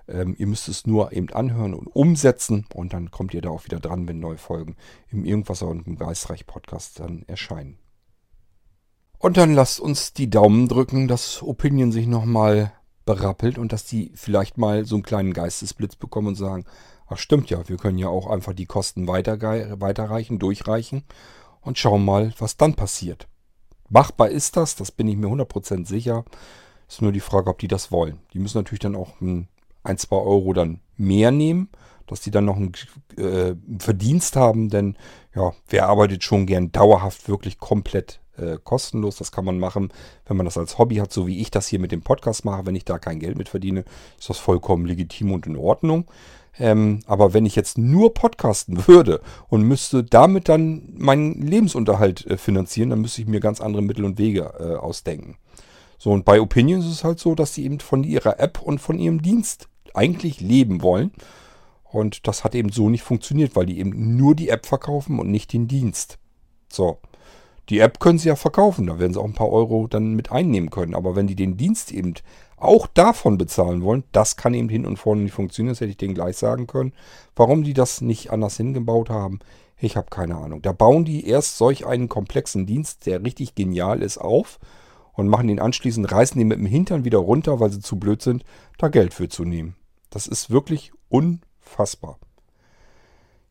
[0.09, 3.65] Ähm, ihr müsst es nur eben anhören und umsetzen und dann kommt ihr da auch
[3.65, 4.77] wieder dran, wenn neue Folgen
[5.11, 7.79] im Irgendwasser und im Geistreich Podcast dann erscheinen.
[9.19, 12.73] Und dann lasst uns die Daumen drücken, dass Opinion sich nochmal
[13.05, 16.65] berappelt und dass die vielleicht mal so einen kleinen Geistesblitz bekommen und sagen,
[17.07, 19.41] ach stimmt ja, wir können ja auch einfach die Kosten weiter,
[19.81, 21.05] weiterreichen, durchreichen
[21.63, 23.27] und schauen mal, was dann passiert.
[23.89, 26.25] Machbar ist das, das bin ich mir 100% sicher.
[26.89, 28.21] Ist nur die Frage, ob die das wollen.
[28.33, 29.49] Die müssen natürlich dann auch ein,
[29.83, 31.69] ein zwei Euro dann mehr nehmen,
[32.07, 32.73] dass die dann noch einen
[33.17, 34.97] äh, Verdienst haben, denn
[35.35, 39.17] ja, wer arbeitet schon gern dauerhaft wirklich komplett äh, kostenlos.
[39.17, 39.93] Das kann man machen,
[40.27, 42.67] wenn man das als Hobby hat, so wie ich das hier mit dem Podcast mache.
[42.67, 43.85] Wenn ich da kein Geld mit verdiene,
[44.19, 46.07] ist das vollkommen legitim und in Ordnung.
[46.59, 52.37] Ähm, aber wenn ich jetzt nur podcasten würde und müsste damit dann meinen Lebensunterhalt äh,
[52.37, 55.37] finanzieren, dann müsste ich mir ganz andere Mittel und Wege äh, ausdenken.
[55.99, 58.79] So, und bei Opinions ist es halt so, dass sie eben von ihrer App und
[58.79, 61.13] von ihrem Dienst eigentlich leben wollen.
[61.83, 65.31] Und das hat eben so nicht funktioniert, weil die eben nur die App verkaufen und
[65.31, 66.19] nicht den Dienst.
[66.71, 66.99] So.
[67.69, 70.33] Die App können sie ja verkaufen, da werden sie auch ein paar Euro dann mit
[70.33, 70.95] einnehmen können.
[70.95, 72.15] Aber wenn die den Dienst eben
[72.57, 75.73] auch davon bezahlen wollen, das kann eben hin und vorne nicht funktionieren.
[75.73, 76.95] Das hätte ich denen gleich sagen können.
[77.37, 79.41] Warum die das nicht anders hingebaut haben,
[79.77, 80.63] ich habe keine Ahnung.
[80.63, 84.59] Da bauen die erst solch einen komplexen Dienst, der richtig genial ist, auf
[85.19, 88.23] und machen den anschließend, reißen den mit dem Hintern wieder runter, weil sie zu blöd
[88.23, 88.45] sind,
[88.79, 89.75] da Geld für zu nehmen.
[90.11, 92.21] Das ist wirklich unfassbar.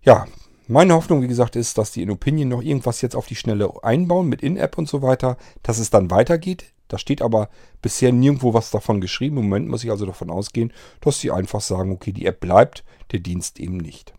[0.02, 0.28] Ja,
[0.70, 3.84] meine Hoffnung, wie gesagt, ist, dass die in Opinion noch irgendwas jetzt auf die Schnelle
[3.84, 6.72] einbauen mit In-App und so weiter, dass es dann weitergeht.
[6.88, 7.50] Da steht aber
[7.82, 9.38] bisher nirgendwo was davon geschrieben.
[9.38, 12.86] Im Moment muss ich also davon ausgehen, dass sie einfach sagen, okay, die App bleibt,
[13.12, 14.14] der Dienst eben nicht.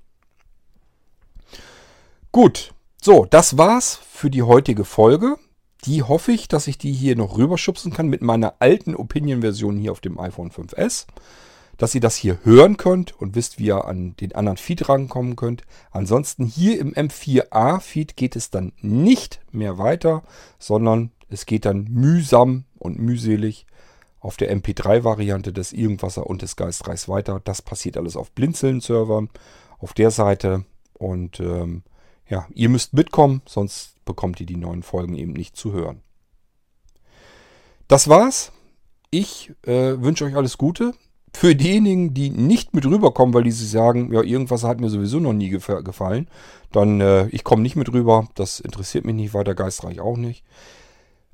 [2.30, 5.38] Gut, so, das war's für die heutige Folge.
[5.84, 9.92] Die hoffe ich, dass ich die hier noch rüberschubsen kann mit meiner alten Opinion-Version hier
[9.92, 11.06] auf dem iPhone 5S
[11.78, 15.36] dass ihr das hier hören könnt und wisst, wie ihr an den anderen Feed rankommen
[15.36, 15.62] könnt.
[15.92, 20.24] Ansonsten hier im M4A-Feed geht es dann nicht mehr weiter,
[20.58, 23.64] sondern es geht dann mühsam und mühselig
[24.20, 27.40] auf der MP3-Variante des Irgendwasser und des Geistreichs weiter.
[27.44, 29.30] Das passiert alles auf Blinzeln-Servern
[29.78, 30.64] auf der Seite.
[30.94, 31.84] Und ähm,
[32.28, 36.00] ja, ihr müsst mitkommen, sonst bekommt ihr die neuen Folgen eben nicht zu hören.
[37.86, 38.50] Das war's.
[39.10, 40.94] Ich äh, wünsche euch alles Gute
[41.34, 45.20] für diejenigen, die nicht mit rüberkommen, weil die sich sagen, ja, irgendwas hat mir sowieso
[45.20, 46.28] noch nie gef gefallen,
[46.72, 50.44] dann äh, ich komme nicht mit rüber, das interessiert mich nicht weiter, geistreich auch nicht.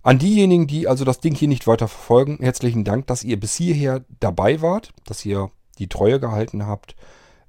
[0.03, 3.55] An diejenigen, die also das Ding hier nicht weiter verfolgen, herzlichen Dank, dass ihr bis
[3.55, 6.97] hierher dabei wart, dass ihr die Treue gehalten habt.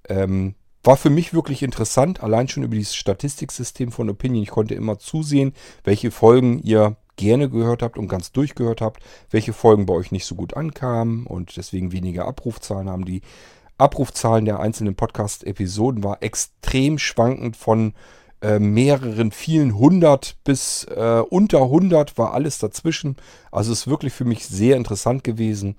[0.07, 0.55] Ähm,
[0.86, 4.43] war für mich wirklich interessant, allein schon über dieses Statistiksystem von Opinion.
[4.43, 9.53] Ich konnte immer zusehen, welche Folgen ihr gerne gehört habt und ganz durchgehört habt, welche
[9.53, 13.05] Folgen bei euch nicht so gut ankamen und deswegen weniger Abrufzahlen haben.
[13.05, 13.21] Die
[13.77, 17.93] Abrufzahlen der einzelnen Podcast-Episoden war extrem schwankend von
[18.41, 23.15] äh, mehreren, vielen hundert bis äh, unter hundert war alles dazwischen.
[23.51, 25.75] Also ist wirklich für mich sehr interessant gewesen.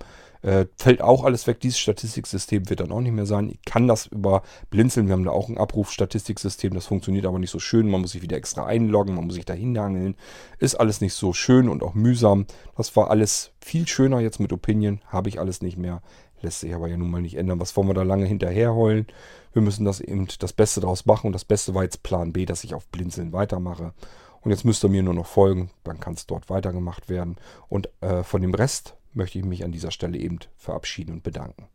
[0.47, 1.59] Äh, fällt auch alles weg.
[1.59, 3.49] Dieses Statistiksystem wird dann auch nicht mehr sein.
[3.49, 5.07] Ich kann das über Blinzeln.
[5.07, 6.73] Wir haben da auch ein Abrufstatistiksystem.
[6.73, 7.89] Das funktioniert aber nicht so schön.
[7.89, 9.13] Man muss sich wieder extra einloggen.
[9.13, 10.15] Man muss sich da hinhangeln.
[10.57, 12.45] Ist alles nicht so schön und auch mühsam.
[12.77, 15.01] Das war alles viel schöner jetzt mit Opinion.
[15.07, 16.01] Habe ich alles nicht mehr.
[16.41, 17.59] Lässt sich aber ja nun mal nicht ändern.
[17.59, 19.05] Was wollen wir da lange hinterher heulen?
[19.51, 21.27] Wir müssen das eben das Beste daraus machen.
[21.27, 23.93] Und das Beste war jetzt Plan B, dass ich auf Blinzeln weitermache.
[24.39, 25.71] Und jetzt müsst ihr mir nur noch folgen.
[25.83, 27.35] Dann kann es dort weitergemacht werden.
[27.67, 31.67] Und äh, von dem Rest möchte ich mich an dieser Stelle eben verabschieden und bedanken.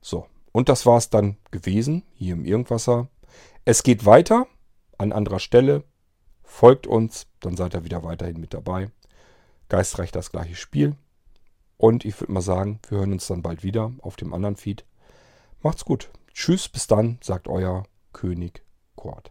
[0.00, 3.08] So, und das war es dann gewesen hier im Irgendwasser.
[3.64, 4.46] Es geht weiter
[4.98, 5.84] an anderer Stelle.
[6.42, 8.90] Folgt uns, dann seid ihr wieder weiterhin mit dabei.
[9.68, 10.96] Geistreich das gleiche Spiel.
[11.76, 14.84] Und ich würde mal sagen, wir hören uns dann bald wieder auf dem anderen Feed.
[15.62, 16.10] Macht's gut.
[16.34, 18.62] Tschüss, bis dann, sagt euer König
[18.96, 19.30] Kurt.